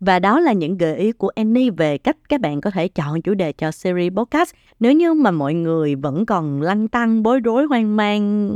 Và 0.00 0.18
đó 0.18 0.40
là 0.40 0.52
những 0.52 0.78
gợi 0.78 0.96
ý 0.96 1.12
của 1.12 1.30
Annie 1.34 1.70
về 1.70 1.98
cách 1.98 2.16
các 2.28 2.40
bạn 2.40 2.60
có 2.60 2.70
thể 2.70 2.88
chọn 2.88 3.22
chủ 3.22 3.34
đề 3.34 3.52
cho 3.52 3.70
series 3.70 4.12
podcast. 4.12 4.54
Nếu 4.80 4.92
như 4.92 5.14
mà 5.14 5.30
mọi 5.30 5.54
người 5.54 5.94
vẫn 5.94 6.26
còn 6.26 6.62
lăn 6.62 6.88
tăng, 6.88 7.22
bối 7.22 7.40
rối, 7.40 7.64
hoang 7.64 7.96
mang, 7.96 8.50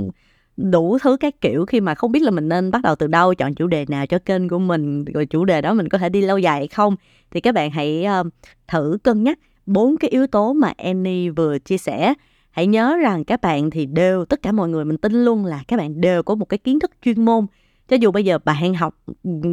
đủ 0.56 0.98
thứ 1.02 1.16
các 1.20 1.40
kiểu 1.40 1.66
khi 1.66 1.80
mà 1.80 1.94
không 1.94 2.12
biết 2.12 2.22
là 2.22 2.30
mình 2.30 2.48
nên 2.48 2.70
bắt 2.70 2.82
đầu 2.82 2.96
từ 2.96 3.06
đâu, 3.06 3.34
chọn 3.34 3.54
chủ 3.54 3.66
đề 3.66 3.84
nào 3.88 4.06
cho 4.06 4.18
kênh 4.18 4.48
của 4.48 4.58
mình, 4.58 5.04
rồi 5.04 5.26
chủ 5.26 5.44
đề 5.44 5.60
đó 5.60 5.74
mình 5.74 5.88
có 5.88 5.98
thể 5.98 6.08
đi 6.08 6.20
lâu 6.20 6.38
dài 6.38 6.58
hay 6.58 6.68
không, 6.68 6.96
thì 7.30 7.40
các 7.40 7.54
bạn 7.54 7.70
hãy 7.70 8.06
uh, 8.20 8.26
thử 8.68 8.98
cân 9.02 9.22
nhắc 9.22 9.38
bốn 9.68 9.96
cái 9.96 10.10
yếu 10.10 10.26
tố 10.26 10.52
mà 10.52 10.72
Annie 10.76 11.30
vừa 11.30 11.58
chia 11.58 11.78
sẻ. 11.78 12.14
Hãy 12.50 12.66
nhớ 12.66 12.96
rằng 12.96 13.24
các 13.24 13.40
bạn 13.40 13.70
thì 13.70 13.86
đều, 13.86 14.24
tất 14.24 14.42
cả 14.42 14.52
mọi 14.52 14.68
người 14.68 14.84
mình 14.84 14.96
tin 14.96 15.12
luôn 15.12 15.44
là 15.44 15.62
các 15.68 15.76
bạn 15.76 16.00
đều 16.00 16.22
có 16.22 16.34
một 16.34 16.44
cái 16.44 16.58
kiến 16.58 16.80
thức 16.80 16.90
chuyên 17.04 17.24
môn. 17.24 17.46
Cho 17.88 17.96
dù 17.96 18.10
bây 18.10 18.24
giờ 18.24 18.38
bạn 18.44 18.74
học 18.74 18.94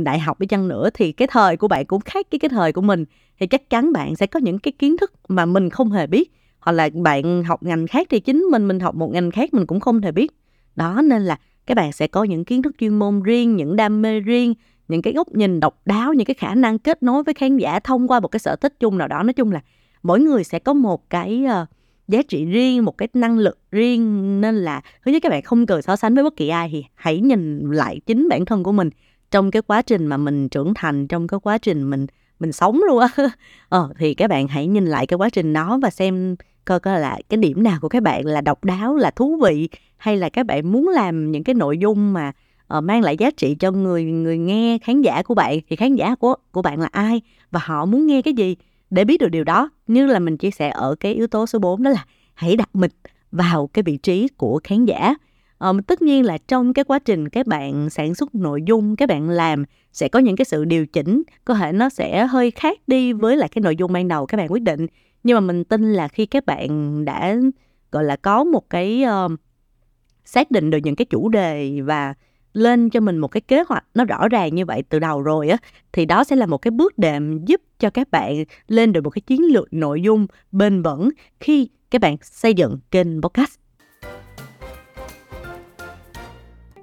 đại 0.04 0.20
học 0.20 0.40
đi 0.40 0.48
chăng 0.48 0.68
nữa 0.68 0.90
thì 0.94 1.12
cái 1.12 1.28
thời 1.32 1.58
của 1.58 1.68
bạn 1.68 1.86
cũng 1.86 2.02
khác 2.02 2.28
cái 2.32 2.40
cái 2.40 2.50
thời 2.50 2.72
của 2.72 2.82
mình. 2.82 3.06
Thì 3.40 3.48
chắc 3.48 3.70
chắn 3.70 3.94
bạn 3.94 4.16
sẽ 4.16 4.28
có 4.28 4.40
những 4.40 4.60
cái 4.60 4.72
kiến 4.72 4.98
thức 4.98 5.14
mà 5.28 5.46
mình 5.46 5.70
không 5.70 5.92
hề 5.92 6.08
biết. 6.08 6.32
Hoặc 6.60 6.72
là 6.72 6.90
bạn 6.94 7.44
học 7.44 7.64
ngành 7.64 7.88
khác 7.88 8.08
thì 8.10 8.20
chính 8.20 8.40
mình 8.52 8.68
mình 8.68 8.80
học 8.80 8.96
một 8.96 9.12
ngành 9.12 9.32
khác 9.32 9.54
mình 9.54 9.66
cũng 9.66 9.80
không 9.80 10.02
hề 10.02 10.12
biết. 10.12 10.32
Đó 10.76 11.02
nên 11.04 11.22
là 11.22 11.40
các 11.68 11.78
bạn 11.78 11.92
sẽ 11.92 12.08
có 12.08 12.24
những 12.24 12.46
kiến 12.46 12.62
thức 12.62 12.76
chuyên 12.80 13.00
môn 13.00 13.24
riêng 13.24 13.56
những 13.56 13.76
đam 13.76 14.02
mê 14.02 14.20
riêng 14.20 14.54
những 14.88 15.02
cái 15.02 15.14
góc 15.14 15.36
nhìn 15.36 15.60
độc 15.60 15.82
đáo 15.86 16.14
những 16.14 16.26
cái 16.26 16.34
khả 16.34 16.56
năng 16.56 16.80
kết 16.80 17.04
nối 17.04 17.24
với 17.24 17.34
khán 17.34 17.58
giả 17.58 17.80
thông 17.80 18.08
qua 18.08 18.20
một 18.20 18.28
cái 18.28 18.40
sở 18.40 18.56
thích 18.56 18.74
chung 18.80 18.98
nào 18.98 19.08
đó. 19.08 19.24
Nói 19.24 19.34
chung 19.34 19.52
là 19.52 19.62
mỗi 20.06 20.20
người 20.20 20.44
sẽ 20.44 20.60
có 20.60 20.74
một 20.74 21.10
cái 21.10 21.46
uh, 21.62 21.68
giá 22.08 22.22
trị 22.28 22.46
riêng 22.46 22.86
một 22.86 22.98
cái 22.98 23.08
năng 23.14 23.38
lực 23.38 23.60
riêng 23.72 24.42
nên 24.42 24.56
là 24.56 24.82
thứ 25.06 25.12
nhất 25.12 25.24
các 25.24 25.30
bạn 25.30 25.42
không 25.42 25.66
cần 25.66 25.82
so 25.82 25.96
sánh 25.96 26.16
với 26.16 26.24
bất 26.24 26.36
kỳ 26.36 26.50
ai 26.50 26.70
thì 26.72 26.86
hãy 26.96 27.20
nhìn 27.20 27.72
lại 27.72 28.00
chính 28.06 28.30
bản 28.30 28.46
thân 28.46 28.64
của 28.64 28.72
mình 28.72 28.90
trong 29.32 29.52
cái 29.52 29.62
quá 29.62 29.82
trình 29.82 30.08
mà 30.08 30.18
mình 30.18 30.50
trưởng 30.50 30.74
thành 30.74 31.08
trong 31.08 31.28
cái 31.28 31.40
quá 31.44 31.58
trình 31.58 31.90
mình 31.90 32.06
mình 32.40 32.52
sống 32.52 32.82
luôn 32.88 33.00
á. 33.00 33.08
Ờ 33.70 33.94
thì 33.98 34.14
các 34.14 34.30
bạn 34.30 34.48
hãy 34.48 34.68
nhìn 34.68 34.86
lại 34.86 35.08
cái 35.08 35.18
quá 35.18 35.30
trình 35.30 35.54
đó 35.54 35.80
và 35.82 35.90
xem 35.90 36.36
coi 36.66 36.80
coi 36.80 37.00
là 37.00 37.20
cái 37.30 37.38
điểm 37.38 37.64
nào 37.64 37.78
của 37.82 37.90
các 37.90 38.04
bạn 38.04 38.26
là 38.26 38.42
độc 38.42 38.64
đáo 38.64 38.96
là 38.96 39.12
thú 39.12 39.40
vị 39.44 39.70
hay 39.98 40.18
là 40.18 40.30
các 40.30 40.46
bạn 40.46 40.72
muốn 40.72 40.88
làm 40.88 41.32
những 41.32 41.44
cái 41.44 41.54
nội 41.54 41.78
dung 41.78 42.14
mà 42.14 42.32
uh, 42.78 42.84
mang 42.84 43.02
lại 43.02 43.18
giá 43.18 43.32
trị 43.38 43.56
cho 43.60 43.72
người 43.72 44.04
người 44.04 44.38
nghe 44.38 44.78
khán 44.78 45.02
giả 45.02 45.24
của 45.24 45.34
bạn. 45.34 45.60
Thì 45.70 45.76
khán 45.76 45.96
giả 45.96 46.16
của 46.16 46.36
của 46.52 46.62
bạn 46.62 46.80
là 46.80 46.90
ai 46.92 47.22
và 47.52 47.60
họ 47.64 47.86
muốn 47.86 48.08
nghe 48.08 48.22
cái 48.22 48.34
gì? 48.34 48.56
Để 48.90 49.06
biết 49.06 49.22
được 49.22 49.30
điều 49.30 49.44
đó 49.44 49.70
như 49.88 50.06
là 50.06 50.20
mình 50.20 50.38
chia 50.38 50.52
sẻ 50.52 50.70
ở 50.70 50.96
cái 51.00 51.14
yếu 51.14 51.28
tố 51.28 51.46
số 51.46 51.60
4 51.60 51.84
đó 51.84 51.92
là 51.92 52.06
hãy 52.34 52.56
đặt 52.56 52.70
mình 52.74 52.92
vào 53.32 53.68
cái 53.68 53.84
vị 53.84 53.98
trí 53.98 54.28
của 54.28 54.60
khán 54.64 54.86
giả. 54.86 55.16
Um, 55.60 55.82
tất 55.82 56.02
nhiên 56.02 56.26
là 56.26 56.38
trong 56.48 56.74
cái 56.74 56.86
quá 56.86 57.00
trình 57.00 57.30
các 57.30 57.48
bạn 57.48 57.90
sản 57.90 58.16
xuất 58.16 58.36
nội 58.36 58.62
dung 58.66 58.96
các 58.96 59.10
bạn 59.10 59.30
làm 59.30 59.64
sẽ 59.94 60.08
có 60.08 60.20
những 60.20 60.36
cái 60.36 60.46
sự 60.46 60.66
điều 60.66 60.86
chỉnh 60.86 61.24
có 61.46 61.54
thể 61.54 61.72
nó 61.72 61.90
sẽ 61.90 62.26
hơi 62.26 62.52
khác 62.52 62.80
đi 62.88 63.14
với 63.14 63.38
lại 63.38 63.50
cái 63.50 63.62
nội 63.62 63.76
dung 63.76 63.94
ban 63.94 64.08
đầu 64.08 64.26
các 64.26 64.38
bạn 64.38 64.52
quyết 64.52 64.64
định. 64.64 64.88
Nhưng 65.24 65.36
mà 65.36 65.40
mình 65.40 65.64
tin 65.64 65.94
là 65.94 66.08
khi 66.08 66.26
các 66.26 66.46
bạn 66.46 67.06
đã 67.06 67.36
gọi 67.92 68.04
là 68.04 68.16
có 68.16 68.44
một 68.44 68.70
cái 68.70 69.04
uh, 69.26 69.32
xác 70.26 70.52
định 70.52 70.70
được 70.70 70.78
những 70.84 70.96
cái 70.96 71.06
chủ 71.06 71.30
đề 71.30 71.82
và 71.82 72.14
lên 72.56 72.90
cho 72.90 73.00
mình 73.00 73.18
một 73.18 73.28
cái 73.28 73.42
kế 73.42 73.64
hoạch 73.68 73.86
nó 73.94 74.06
rõ 74.06 74.28
ràng 74.28 74.56
như 74.56 74.66
vậy 74.66 74.84
từ 74.90 75.00
đầu 75.00 75.22
rồi 75.22 75.50
á 75.50 75.58
thì 75.94 76.06
đó 76.06 76.24
sẽ 76.24 76.36
là 76.36 76.46
một 76.46 76.58
cái 76.58 76.72
bước 76.72 76.98
đệm 76.98 77.46
giúp 77.46 77.62
cho 77.80 77.90
các 77.90 78.12
bạn 78.12 78.44
lên 78.68 78.94
được 78.94 79.04
một 79.04 79.10
cái 79.10 79.22
chiến 79.22 79.42
lược 79.44 79.74
nội 79.74 80.02
dung 80.02 80.28
bền 80.52 80.82
vững 80.82 81.10
khi 81.40 81.70
các 81.92 82.02
bạn 82.02 82.18
xây 82.22 82.54
dựng 82.54 82.80
kênh 82.92 83.22
podcast 83.22 83.60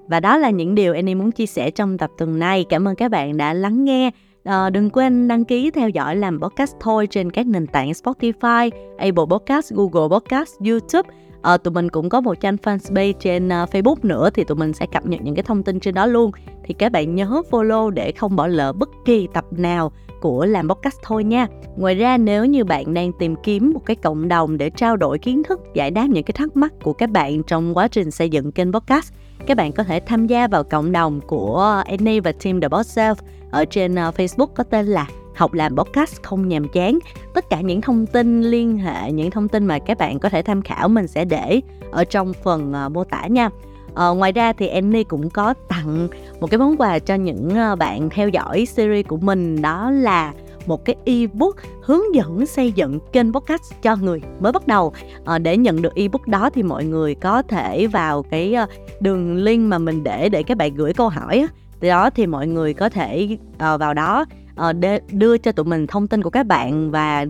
Và 0.09 0.21
đó 0.21 0.37
là 0.37 0.51
những 0.51 0.75
điều 0.75 0.95
Annie 0.95 1.15
muốn 1.15 1.33
chia 1.33 1.47
sẻ 1.47 1.71
trong 1.71 1.99
tập 1.99 2.11
tuần 2.19 2.39
này. 2.39 2.65
Cảm 2.69 2.89
ơn 2.89 2.97
các 2.97 3.11
bạn 3.11 3.37
đã 3.37 3.55
lắng 3.55 3.85
nghe. 3.85 4.11
À, 4.45 4.71
đừng 4.71 4.91
quên 4.91 5.29
đăng 5.29 5.45
ký 5.45 5.71
theo 5.71 5.89
dõi 5.89 6.17
làm 6.17 6.41
podcast 6.41 6.77
thôi 6.81 7.07
trên 7.11 7.31
các 7.31 7.47
nền 7.47 7.67
tảng 7.67 7.91
Spotify, 7.91 8.71
Apple 8.99 9.25
Podcast, 9.31 9.73
Google 9.73 10.19
Podcast, 10.19 10.53
YouTube. 10.69 11.15
À, 11.43 11.57
tụi 11.57 11.75
mình 11.75 11.89
cũng 11.89 12.09
có 12.09 12.21
một 12.21 12.41
trang 12.41 12.57
fanpage 12.57 13.13
trên 13.13 13.47
uh, 13.47 13.53
Facebook 13.53 13.97
nữa 14.03 14.31
thì 14.35 14.45
tụi 14.45 14.57
mình 14.57 14.73
sẽ 14.73 14.87
cập 14.93 15.07
nhật 15.07 15.21
những 15.23 15.35
cái 15.35 15.43
thông 15.43 15.63
tin 15.63 15.81
trên 15.81 15.95
đó 15.95 16.07
luôn. 16.07 16.31
Thì 16.65 16.75
các 16.75 16.93
bạn 16.93 17.15
nhớ 17.15 17.43
follow 17.51 17.91
để 17.91 18.13
không 18.13 18.37
bỏ 18.37 18.47
lỡ 18.47 18.73
bất 18.73 18.89
kỳ 19.05 19.29
tập 19.35 19.45
nào 19.51 19.93
của 20.21 20.45
làm 20.45 20.69
podcast 20.69 20.97
thôi 21.03 21.25
nha. 21.25 21.47
Ngoài 21.77 21.95
ra 21.95 22.17
nếu 22.17 22.45
như 22.45 22.65
bạn 22.65 22.95
đang 22.95 23.13
tìm 23.19 23.35
kiếm 23.43 23.73
một 23.75 23.81
cái 23.87 23.97
cộng 23.97 24.29
đồng 24.29 24.59
để 24.59 24.71
trao 24.71 24.97
đổi 24.97 25.19
kiến 25.19 25.43
thức, 25.43 25.61
giải 25.75 25.91
đáp 25.91 26.07
những 26.11 26.25
cái 26.25 26.33
thắc 26.33 26.57
mắc 26.57 26.73
của 26.83 26.93
các 26.93 27.11
bạn 27.11 27.43
trong 27.43 27.77
quá 27.77 27.89
trình 27.89 28.11
xây 28.11 28.29
dựng 28.29 28.53
kênh 28.53 28.73
podcast 28.73 29.13
các 29.47 29.57
bạn 29.57 29.73
có 29.73 29.85
thể 29.85 30.01
tham 30.01 30.27
gia 30.27 30.49
vào 30.49 30.65
cộng 30.65 30.93
đồng 30.93 31.21
của 31.27 31.83
Annie 31.87 32.21
và 32.21 32.33
Team 32.33 32.61
The 32.61 32.69
Boss 32.69 32.99
Self 32.99 33.15
ở 33.51 33.65
trên 33.65 33.95
ờ, 33.95 34.13
Facebook 34.17 34.47
có 34.47 34.65
tên 34.65 34.87
là 34.87 35.09
học 35.35 35.53
làm 35.53 35.77
podcast 35.77 36.23
không 36.23 36.49
nhàm 36.49 36.69
chán. 36.69 36.99
Tất 37.35 37.51
cả 37.51 37.61
những 37.61 37.81
thông 37.81 38.07
tin 38.07 38.43
liên 38.43 38.79
hệ 38.79 39.13
những 39.13 39.31
thông 39.31 39.49
tin 39.49 39.67
mà 39.67 39.79
các 39.79 39.99
bạn 39.99 40.19
có 40.19 40.29
thể 40.29 40.43
tham 40.43 40.63
khảo 40.63 40.89
mình 40.89 41.07
sẽ 41.07 41.25
để 41.25 41.61
ở 41.91 42.05
trong 42.05 42.33
phần 42.33 42.73
uh, 42.87 42.93
mô 42.93 43.05
tả 43.05 43.27
nha. 43.27 43.51
Ờ, 43.95 44.15
ngoài 44.15 44.33
ra 44.33 44.53
thì 44.53 44.67
Annie 44.67 45.05
cũng 45.05 45.31
có 45.31 45.55
tặng 45.69 46.09
một 46.41 46.51
cái 46.51 46.59
món 46.59 46.77
quà 46.77 46.99
cho 46.99 47.15
những 47.15 47.51
ờ, 47.51 47.77
bạn 47.77 48.11
theo 48.11 48.29
dõi 48.29 48.67
series 48.67 49.07
của 49.07 49.17
mình 49.17 49.63
đó 49.63 49.91
là 49.91 50.33
một 50.67 50.85
cái 50.85 50.97
ebook 51.05 51.57
hướng 51.83 52.15
dẫn 52.15 52.47
xây 52.47 52.73
dựng 52.73 52.99
kênh 53.13 53.33
podcast 53.33 53.73
cho 53.83 53.97
người 53.97 54.21
mới 54.41 54.53
bắt 54.53 54.67
đầu. 54.67 54.93
À, 55.25 55.39
để 55.39 55.57
nhận 55.57 55.83
được 55.83 55.95
ebook 55.95 56.29
đó 56.29 56.51
thì 56.55 56.63
mọi 56.63 56.85
người 56.85 57.15
có 57.15 57.43
thể 57.43 57.87
vào 57.87 58.23
cái 58.23 58.57
đường 59.01 59.37
link 59.37 59.69
mà 59.69 59.79
mình 59.79 60.05
để 60.05 60.29
để 60.29 60.43
các 60.43 60.57
bạn 60.57 60.75
gửi 60.75 60.93
câu 60.93 61.09
hỏi 61.09 61.47
từ 61.81 61.89
đó 61.89 62.11
thì 62.11 62.27
mọi 62.27 62.47
người 62.47 62.75
có 62.75 62.89
thể 62.89 63.37
vào 63.59 63.95
đó 63.95 64.25
Ờ, 64.57 64.73
để 64.73 65.01
đưa 65.13 65.39
cho 65.39 65.53
tụi 65.53 65.65
mình 65.65 65.87
thông 65.87 66.07
tin 66.07 66.23
của 66.23 66.31
các 66.31 66.47
bạn 66.47 66.91
và 66.91 67.27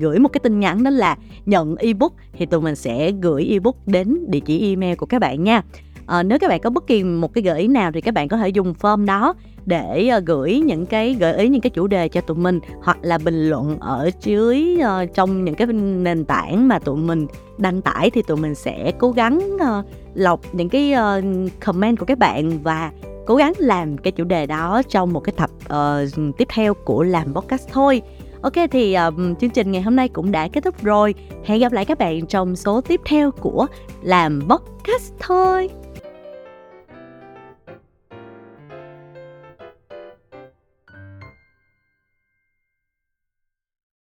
gửi 0.00 0.18
một 0.18 0.28
cái 0.28 0.40
tin 0.40 0.60
nhắn 0.60 0.84
đó 0.84 0.90
là 0.90 1.16
nhận 1.46 1.76
ebook 1.76 2.12
thì 2.32 2.46
tụi 2.46 2.60
mình 2.60 2.76
sẽ 2.76 3.10
gửi 3.22 3.44
ebook 3.44 3.76
đến 3.86 4.30
địa 4.30 4.40
chỉ 4.40 4.70
email 4.70 4.94
của 4.94 5.06
các 5.06 5.18
bạn 5.18 5.44
nha. 5.44 5.62
À, 6.06 6.22
nếu 6.22 6.38
các 6.38 6.48
bạn 6.48 6.60
có 6.60 6.70
bất 6.70 6.86
kỳ 6.86 7.04
một 7.04 7.34
cái 7.34 7.42
gợi 7.42 7.60
ý 7.60 7.68
nào 7.68 7.92
thì 7.92 8.00
các 8.00 8.14
bạn 8.14 8.28
có 8.28 8.36
thể 8.36 8.48
dùng 8.48 8.74
form 8.80 9.04
đó 9.04 9.34
để 9.66 10.10
uh, 10.18 10.24
gửi 10.24 10.60
những 10.60 10.86
cái 10.86 11.16
gợi 11.20 11.38
ý 11.38 11.48
những 11.48 11.60
cái 11.60 11.70
chủ 11.70 11.86
đề 11.86 12.08
cho 12.08 12.20
tụi 12.20 12.36
mình 12.36 12.60
hoặc 12.82 12.98
là 13.02 13.18
bình 13.18 13.48
luận 13.48 13.78
ở 13.80 14.10
dưới 14.22 14.78
uh, 14.78 15.14
trong 15.14 15.44
những 15.44 15.54
cái 15.54 15.66
nền 15.66 16.24
tảng 16.24 16.68
mà 16.68 16.78
tụi 16.78 16.96
mình 16.96 17.26
đăng 17.58 17.82
tải 17.82 18.10
thì 18.10 18.22
tụi 18.22 18.36
mình 18.36 18.54
sẽ 18.54 18.92
cố 18.98 19.10
gắng 19.10 19.40
uh, 19.54 19.84
lọc 20.14 20.40
những 20.52 20.68
cái 20.68 20.94
uh, 20.94 21.24
comment 21.60 21.98
của 21.98 22.06
các 22.06 22.18
bạn 22.18 22.58
và 22.62 22.92
cố 23.28 23.36
gắng 23.36 23.52
làm 23.58 23.98
cái 23.98 24.12
chủ 24.12 24.24
đề 24.24 24.46
đó 24.46 24.82
trong 24.88 25.12
một 25.12 25.20
cái 25.20 25.32
tập 25.36 25.50
uh, 25.64 26.36
tiếp 26.38 26.48
theo 26.54 26.74
của 26.74 27.02
làm 27.02 27.34
podcast 27.34 27.68
thôi 27.72 28.02
Ok 28.42 28.52
thì 28.70 28.94
um, 28.94 29.34
chương 29.34 29.50
trình 29.50 29.72
ngày 29.72 29.82
hôm 29.82 29.96
nay 29.96 30.08
cũng 30.08 30.32
đã 30.32 30.48
kết 30.48 30.64
thúc 30.64 30.82
rồi. 30.82 31.14
Hẹn 31.44 31.60
gặp 31.60 31.72
lại 31.72 31.84
các 31.84 31.98
bạn 31.98 32.26
trong 32.26 32.56
số 32.56 32.80
tiếp 32.80 33.00
theo 33.04 33.30
của 33.30 33.66
làm 34.02 34.40
podcast 34.48 35.12
thôi. 35.20 35.68